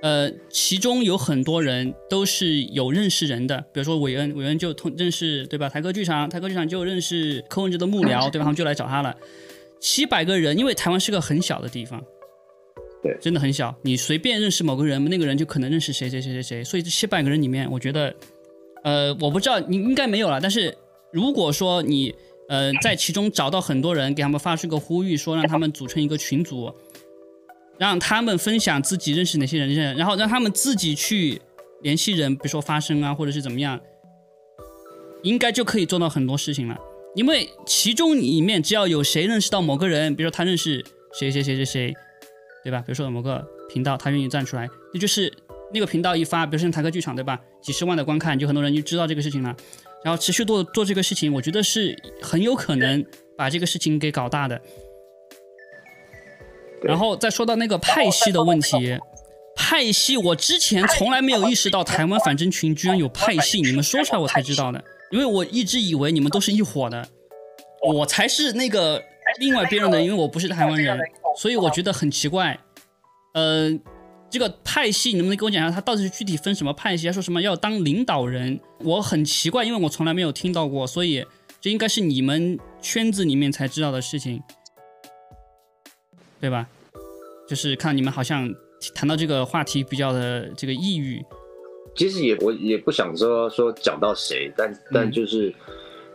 [0.00, 5.68] 呃，其中有很多人都是有认识人的，比如说韦恩，韦恩就通认识对吧？
[5.68, 8.44] 台歌剧场，台歌剧场就认识柯文哲的幕僚，对吧？
[8.44, 9.14] 他们就来找他了。
[9.78, 12.02] 七百个人，因为台湾是个很小的地方，
[13.02, 16.64] 对，真的很小，你随便认识某个人，那个人就可能认识谁谁谁谁谁。
[16.64, 18.14] 所以这七百个人里面，我觉得，
[18.84, 20.74] 呃，我不知道你应该没有了，但是
[21.12, 22.14] 如果说你。
[22.48, 26.72] 呃，在其中找到很多人，给他们发出一个呼吁，说让他们组成一个群组，
[27.78, 31.40] 让他们分享自己认识哪些人，然后让他们自己去
[31.80, 33.80] 联系人，比如说发声啊，或者是怎么样，
[35.22, 36.76] 应该就可以做到很多事情了。
[37.14, 41.94] 因为其中里面只要有谁认识到某个人，比如说他认识谁谁谁谁谁，
[42.64, 42.78] 对吧？
[42.80, 45.32] 比如说某个频道他愿意站出来，那就是
[45.72, 47.38] 那个频道一发，比如说台客剧场，对吧？
[47.60, 49.54] 几十万的观看，就很多人就知道这个事情了。
[50.04, 53.04] 然后持续做做这个事情，我觉得是很有可能
[53.36, 54.60] 把这个事情给搞大的。
[56.82, 58.98] 然后再说到那个派系的问题，
[59.54, 67.06] 派系我之前从来没有意识到台湾反侦群居然有派系，你们说出来我才知道的，因为我一直以为你们都是一伙的，
[67.94, 69.00] 我才是那个
[69.38, 70.98] 另外边的，因为我不是台湾人，
[71.38, 72.58] 所以我觉得很奇怪，
[73.34, 73.78] 呃。
[74.32, 77.06] 这个派系，你能不能给我讲一下，他到底是具体分什么派系？
[77.06, 78.58] 他说什么要当领导人？
[78.78, 81.22] 我很奇怪，因为我从来没有听到过，所以
[81.60, 84.42] 这应该是你们圈子里面才知道的事情，
[86.40, 86.66] 对吧？
[87.46, 88.50] 就是看你们好像
[88.94, 91.22] 谈到这个话题比较的这个抑郁。
[91.94, 95.54] 其实也我也不想说说讲到谁，但但就是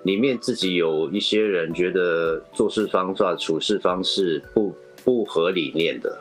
[0.06, 6.20] 里面自己有一些人觉得做事方法、处事方式不不合理念的。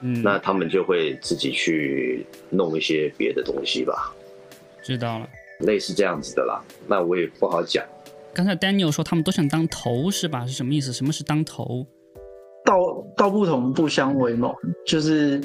[0.00, 4.14] 那他们就会自己去弄一些别的东西吧。
[4.82, 5.28] 知道了，
[5.60, 6.62] 类似这样子的啦。
[6.86, 7.84] 那我也不好讲。
[8.34, 10.46] 刚才 Daniel 说他们都想当头是吧？
[10.46, 10.92] 是什么意思？
[10.92, 11.86] 什么是当头？
[12.64, 12.76] 道
[13.16, 14.54] 道不同不相为谋，
[14.86, 15.40] 就是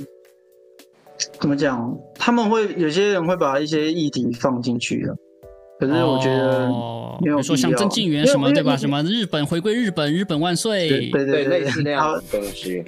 [1.39, 1.97] 怎么讲？
[2.15, 5.15] 他们会有些人会把一些议题放进去的。
[5.81, 6.69] 可是我觉得，
[7.23, 8.77] 比如说像曾静元什么对吧？
[8.77, 12.85] 什么日本回归日本，日本万岁，对对对，类似那样的东西。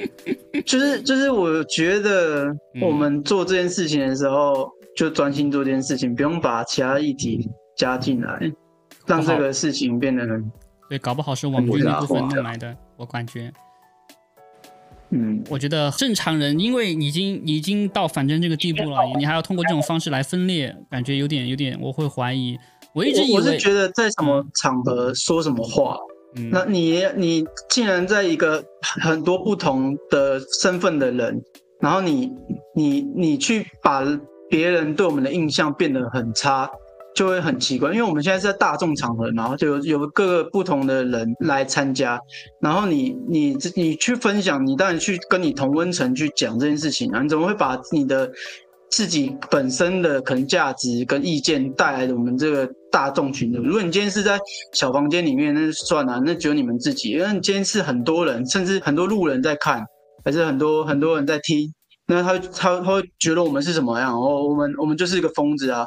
[0.63, 8.51] 就 是就是，我觉得我们做这件事情的时候，就专心做这件事情，不用把其他议题加进来，
[9.07, 10.51] 让这个事情变得很
[10.87, 13.51] 对，搞不好是网军一部分弄来的，我感觉。
[15.09, 22.55] 嗯，我觉得正常人，因为已经已经到反正这个地步了，你还要通过这种方式来分裂，感觉有点有点，我会怀疑。
[22.93, 25.97] 我一直我是觉得在什么场合说什么话，
[26.51, 28.63] 那你你竟然在一个
[29.01, 31.41] 很多不同的身份的人，
[31.79, 32.31] 然后你
[32.75, 34.03] 你你去把
[34.49, 36.69] 别人对我们的印象变得很差，
[37.15, 37.89] 就会很奇怪。
[37.91, 42.19] 因为我们现在是在大众场合，然后就有有各个不同的人来参加，
[42.61, 48.31] 然后你你你去分享，你当然去跟你同温层去讲这件事情啊，你怎么会把你的？
[48.93, 54.39] 自己本身的可能价值跟意见带来的我们这个大众群的，如果你今天是在
[54.71, 57.09] 小房间里面，那就算了，那只有你们自己。
[57.09, 59.83] 因为你今天是很多人，甚至很多路人在看，
[60.23, 61.73] 还是很多很多人在听，
[62.05, 64.13] 那他他他会觉得我们是什么样？
[64.13, 65.83] 哦，我们我们就是一个疯子啊！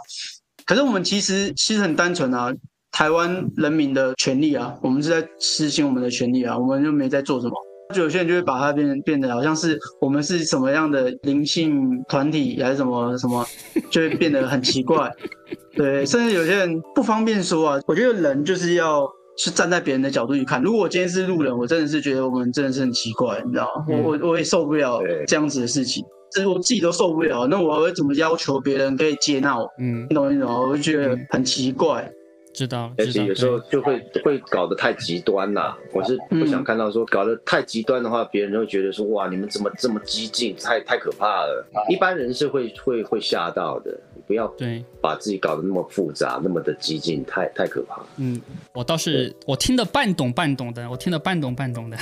[0.64, 2.52] 可是我们其实其实很单纯啊，
[2.90, 7.54] 台湾人民的权利啊，我们是在实行我们的权利啊，我们就没在做什么。
[7.94, 13.46] 就有些人就会把它变变得好像是我们是什么样的灵性团体还是什么什么，
[13.90, 15.10] 就会变得很奇怪。
[15.74, 17.80] 对，甚至有些人不方便说啊。
[17.86, 19.06] 我觉得人就是要
[19.36, 20.62] 是站在别人的角度去看。
[20.62, 23.84] 如果我今天是路人，我真的是觉得我们真的是很奇怪，你知道吗？
[23.88, 27.46] 我我我也受不了这样子的事情，这是我自己都受不了。
[27.46, 29.68] 那我会怎么要求别人可以接纳我？
[29.78, 30.70] 嗯，你懂你懂？
[30.70, 32.10] 我就觉得很奇怪。
[32.56, 35.76] 知道，而且有时候就会会搞得太极端了。
[35.92, 41.66] 我是不想看到说搞得太极端的话，别人会觉得说哇，你们怎么这么激进，太太可怕了。
[41.90, 43.94] 一般人是会会会吓到的。
[44.26, 48.02] 不要对把自己搞得那么复杂，那么的激进，太太可怕。
[48.16, 48.40] 嗯，
[48.72, 51.96] 我倒是我听得半懂半懂的，我听得半懂半懂的。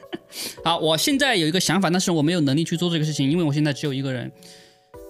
[0.62, 4.30] 好，我现在有一个想法，但是我没有能力去做这个事情，因为我现在只有一个人。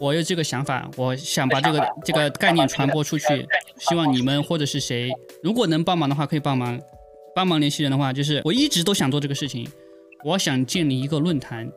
[0.03, 3.47] 我有这个想法，我想把这个这个概念传播出去，
[3.79, 5.13] 希望你们或者是谁，
[5.45, 6.81] 如果能帮忙的话，可以帮忙。
[7.35, 9.67] 帮忙联系人的话，就是我一直都想做这个事情，
[10.23, 11.71] 我想建立一个论坛，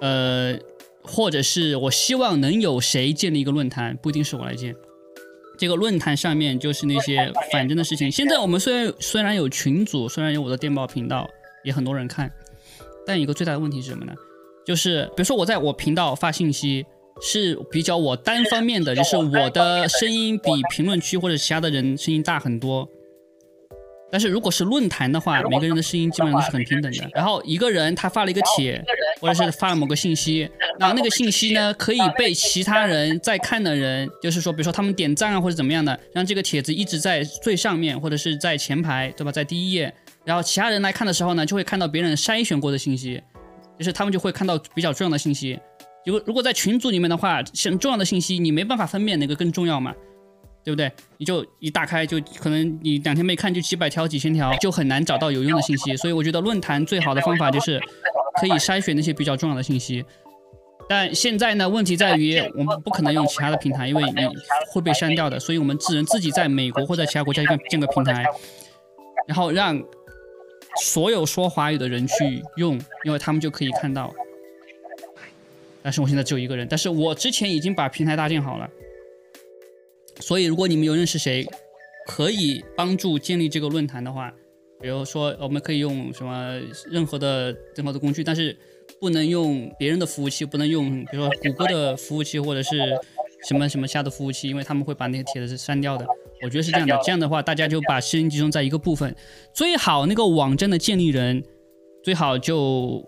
[0.00, 0.58] 呃，
[1.02, 4.74] 或者是我希望能有谁建立一个论坛，不一定是我来建。
[5.58, 8.10] 这个论坛上面就是那些反正的事情。
[8.10, 11.28] 现在我们虽然虽然有群组，虽然有我的电报频道，
[11.62, 12.32] 也很多人看，
[13.06, 14.12] 但一个最大的问题是什么呢？
[14.70, 16.86] 就是比如说我在我频道发信息
[17.20, 22.88] 是比较我单方面的，就是我的声音比评论区或者其他的人声音大很多。
[24.12, 27.10] 但是如果是论坛的话，每个人的声音基本上都是很平等的。
[27.12, 28.80] 然后一个人他发了一个帖，
[29.20, 30.48] 或者是发了某个信息，
[30.78, 39.32] 那那个信息呢可以被其他人在看的人，就是说比如说他们点赞啊或者怎么样的，让这个帖子一直在最上面或者是在前排，对吧？
[39.32, 39.92] 在第一页，
[40.24, 43.20] 然后其他人来看的时候呢，就会看到别人筛选过的信息。
[43.80, 45.58] 就是他们就会看到比较重要的信息，
[46.04, 49.94] 如果如果在群组里面的话，像重要的信息你没办法分辨哪个更重要嘛，
[50.62, 50.92] 对不对？
[51.16, 55.96] 你就一打开就可能你两天没看就几百条几千条，就很难找到有用的信息。
[55.96, 57.80] 所以我觉得论坛最好的方法就是
[58.38, 60.04] 可以筛选那些比较重要的信息。
[60.86, 64.28] 但现在呢，问题在于我们不可能用其他的平台，因为你
[64.74, 68.26] 会被删掉的，所以我们只能自己在美国或者其他国家建建个平台，
[69.26, 69.82] 然后让。
[70.82, 74.14] 所有说华语的人去用，因为他们就可以看到。
[75.82, 78.68] 但是我现在只有一个人，但是我之前已经把平台搭建好了。
[80.20, 81.46] 所以如果你们有认识谁
[82.06, 84.32] 可以帮助建立这个论坛的话，
[84.80, 86.60] 比如说我们可以用什么
[86.90, 88.56] 任何的任何的工具，但是
[89.00, 92.76] 不能用别人的服务器，不能用比如说谷歌的服务器或者是
[93.48, 96.06] 什么什么下的服务器，因为他们会把那个帖子删掉的。
[96.42, 99.14] 我觉得是这样的，这样的话，大家就把声音集中在一个部分，
[99.54, 101.42] 最好那个网站的建立人，
[102.02, 103.06] 最好就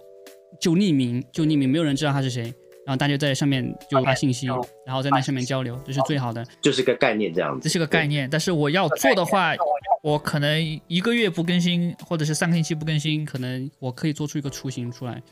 [0.61, 2.43] 就匿名，就匿名，没有人知道他是谁，
[2.85, 4.47] 然后大家在上面就发信息，
[4.85, 7.62] 然后在那上面交流，这是最好的，就是个概念这样子。
[7.62, 9.55] 这是个概念，但是我要做的话，
[10.03, 15.22] 我可能一个月不更新，或者是三个星期不更新，可能我可以做出一个雏形出来。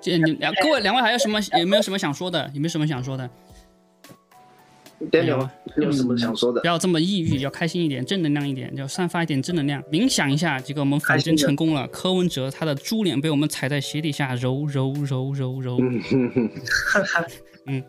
[0.00, 2.50] 这你两各位两位还有什么有没有什么想说的？
[2.54, 3.28] 有没有什么想说的
[5.10, 6.60] ？Daniel，你有什么想说的？
[6.62, 9.82] 不要这么抑郁，要开心一点，正能量一点，要散发一点正能量。
[9.84, 11.86] 冥想一下，这个我们反侦成功了。
[11.88, 15.78] 柯文哲他的猪脸被我们踩在鞋底下揉揉揉揉揉。
[17.68, 17.82] 嗯，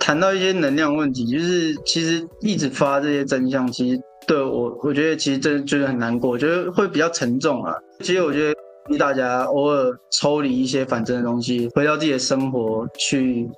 [0.00, 7.74] 谈到一些能量问题，就是其实一直发这些真相，其实对我，我觉得其实真的就是很难过，我觉得会比较沉重啊。
[8.00, 8.52] 其实我觉
[8.88, 13.50] 得大家偶尔抽离一些反正的东西，回到自己的生活去。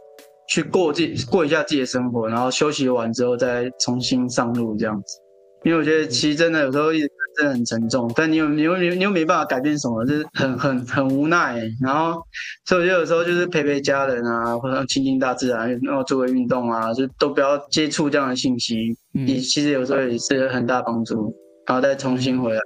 [0.48, 5.18] 去过自己过一下自己的生活，然后休息完之后再重新上路这样子。
[5.64, 11.58] 因为我觉得其实真的有时候一直真的很沉重，但你又你又你又没办法改变什么，就是很很很无奈。
[11.80, 12.22] 然后
[12.66, 18.94] 所以我觉得有时候就是陪陪家人啊，或者亲近大自然，然后做个运动啊，就都不要接触这样的信息。
[19.12, 21.34] 你其实有时候也是很大帮助，
[21.66, 22.60] 然后再重新回来。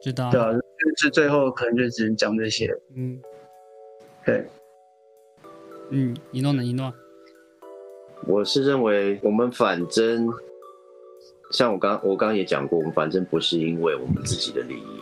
[0.00, 0.30] 知道。
[0.30, 0.60] 对啊，就
[1.02, 2.70] 是最后可能就只能讲这些。
[2.96, 3.18] 嗯。
[4.24, 4.46] 对。
[5.90, 6.64] 嗯，一诺呢？
[6.64, 6.92] 一诺，
[8.26, 10.28] 我是认为我们反正，
[11.50, 15.00] 像我刚我刚刚也讲过，我们反正不是因为我们自己的利益，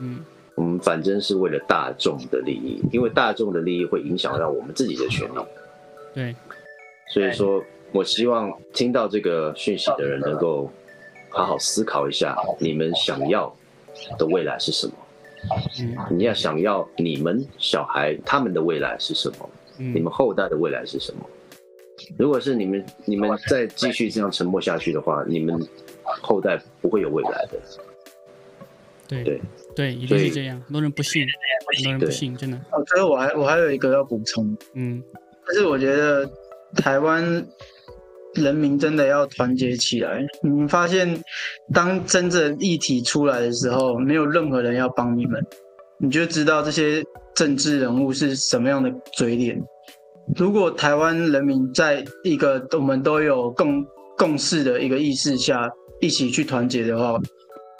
[0.00, 0.24] 嗯，
[0.56, 5.38] 我们反正是为了大众的利益，因为大众的利益会影响到我们自己的权利，
[6.12, 6.34] 对，
[7.12, 7.62] 所以说，
[7.92, 10.68] 我希望听到这个讯息的人能够
[11.30, 13.54] 好好思考一下，你们想要
[14.18, 14.94] 的未来是什么？
[15.80, 19.48] 嗯，你要想要你们小孩他们的未来是什么？
[19.76, 21.20] 你们后代的未来是什么？
[22.18, 25.56] 如果是你们，你们再继续这样沉默下去的话，你们
[26.04, 27.58] 后代不会有未来的。
[29.06, 29.40] 对对
[29.76, 30.60] 对，一定是这样。
[30.62, 31.22] 很多人不信，
[31.76, 32.56] 很多人不信，真的。
[32.72, 35.02] 哦，最后我还我还有一个要补充，嗯，
[35.46, 36.28] 就是我觉得
[36.76, 37.22] 台湾
[38.34, 40.26] 人民真的要团结起来。
[40.42, 41.22] 你们发现，
[41.72, 45.46] 当真正议题出来的时候，没有任何人要帮你们。
[45.98, 47.02] 你就知道这些
[47.34, 49.60] 政治人物是什么样的嘴脸。
[50.36, 53.84] 如果台湾人民在一个我们都有共
[54.16, 55.70] 共识的一个意识下
[56.00, 57.20] 一起去团结的话，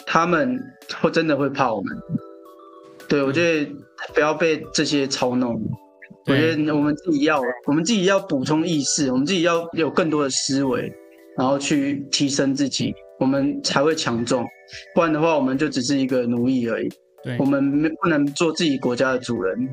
[0.05, 0.59] 他们
[1.01, 1.97] 会真的会怕我们。
[3.07, 3.71] 对我觉得
[4.13, 5.59] 不要被这些操弄。
[6.27, 10.91] 我觉得我们自己要，我们自己要补充意识，我们自己要有更多的思维，
[11.37, 14.43] 然后去提升自己，我们才会强壮。
[14.95, 16.89] 不然的话，我们就只是一个奴役而已。
[17.39, 19.69] 我们没不能做自己国家的主人，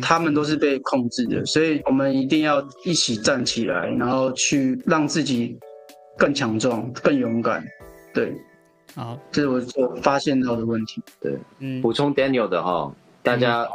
[0.00, 5.58] 他们都是被控制的，所以我们一定要一起站起来，然后去让自己
[6.16, 7.62] 更强壮、更勇敢。
[8.14, 8.32] 对，
[8.94, 11.02] 好，这是我我发现到的问题。
[11.20, 12.90] 对，嗯，补充 Daniel 的哈，
[13.22, 13.68] 大家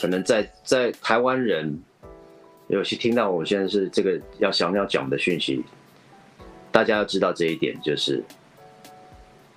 [0.00, 1.76] 可能在在台湾人
[2.68, 5.64] 有些听到我现在是这个要想要讲的讯息，
[6.70, 8.22] 大家要知道这一点，就是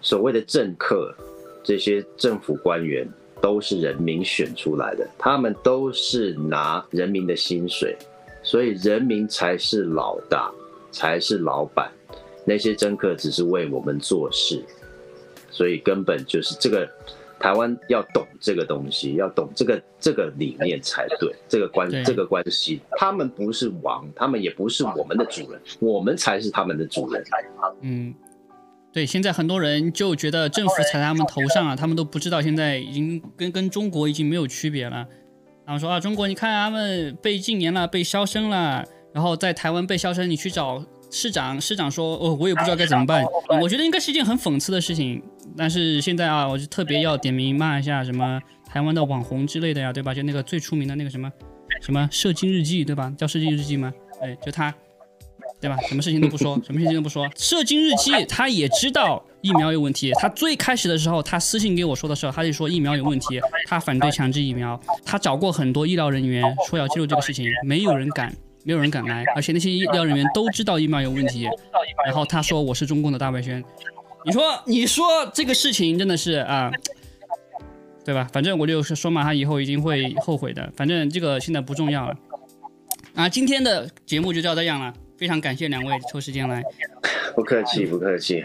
[0.01, 1.15] 所谓的政客。
[1.69, 3.07] 这些政府官员
[3.39, 7.95] 都是人民选出来的，他们都是拿人民的薪水，
[8.41, 10.51] 所以人民才是老大，
[10.89, 11.91] 才是老板。
[12.43, 14.63] 那些政客只是为我们做事，
[15.51, 16.89] 所以根本就是这个
[17.39, 21.31] 台湾要懂这个东西，要懂这个这个理念才对。
[21.47, 27.23] 这个关这个关系，他们不是王，他们也不是我们的主人，我们才是他们的主人。
[27.81, 28.11] 嗯。
[28.91, 35.05] 对，现在很多人就觉得政府踩在他们头上啊，他们都不知道现在已经跟跟中国已经没有区别了。
[35.65, 38.83] 然后说啊，中国你看他们被禁言了，被消声了，
[39.13, 43.23] 然后在台湾被消声，你去找市长，市长说哦，我也不知道该怎么办。
[43.61, 45.21] 我觉得应该是一件很讽刺的事情。
[45.55, 50.15] 但是现在啊，我就特别要点名骂一下什么台湾的网红之类的呀，对吧？
[50.15, 51.31] 就那个最出名的那个什么
[51.79, 53.13] 什么射精日记，对吧？
[53.15, 53.93] 叫射精日记吗？
[54.19, 54.73] 哎，就他。
[55.61, 55.75] 对吧？
[55.89, 57.27] 什么事情都不说，什么事情都不说。
[57.35, 60.11] 射精日记，他也知道疫苗有问题。
[60.13, 64.79] 他最开始的时候，他私信给我说的时候，他就说疫苗有问题，他反对强制疫苗。
[65.03, 68.33] 他找过很多医疗人员，说要记录这个事情，没有人敢，
[68.63, 69.25] 没有人敢来。
[69.35, 71.49] 而且那些医疗人员都知道疫苗有问题。
[72.05, 73.61] 然后他说我是中共的大外宣。
[74.25, 76.71] 你说，你说这个事情真的是啊，
[78.05, 78.29] 对吧？
[78.31, 80.71] 反正我就是说嘛，他以后一定会后悔的。
[80.77, 82.15] 反正这个现在不重要了。
[83.15, 84.93] 啊，今天的节目就到这样了。
[85.19, 86.63] 非常感谢两位抽时间来
[87.35, 88.41] 不客气不客气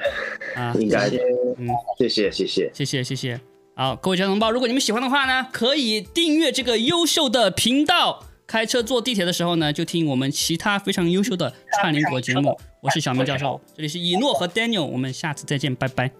[0.56, 1.16] 啊应该的
[1.58, 3.40] 嗯谢谢谢谢谢谢谢谢。
[3.76, 12.58] 好各位家同胞如果你们喜欢的话呢可以订阅这个优秀的频道开车坐地铁的时候呢就听我们其他非常优秀的串联国节目。
[12.80, 16.10] 我是小明教授这里是以诺和 daniel 我们下次再见拜拜。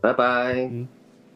[0.00, 0.24] 拜拜。
[0.54, 0.88] 嗯。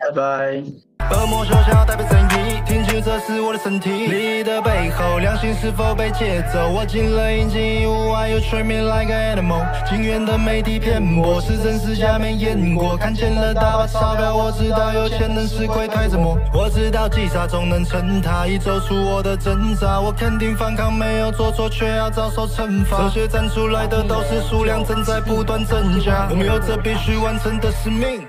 [0.04, 0.62] 拜拜。
[1.10, 4.06] 恶魔手下代表正义，听清这是我的身体。
[4.06, 6.68] 利益的背后，良心是否被劫走？
[6.70, 9.64] 我进了阴间，屋外又 treat me like an animal。
[9.88, 12.96] 警员的媒体骗我，是真是假没验过。
[12.96, 16.38] 看见了大把钞票，我知道有钱能使鬼推着磨。
[16.52, 20.00] 我知道击杀总能成他，已走出我的挣扎。
[20.00, 23.04] 我肯定反抗，没有做错，却要遭受惩罚。
[23.04, 28.26] 这些站出来的都是数量正在不断增加，我们有着必须完成的使命。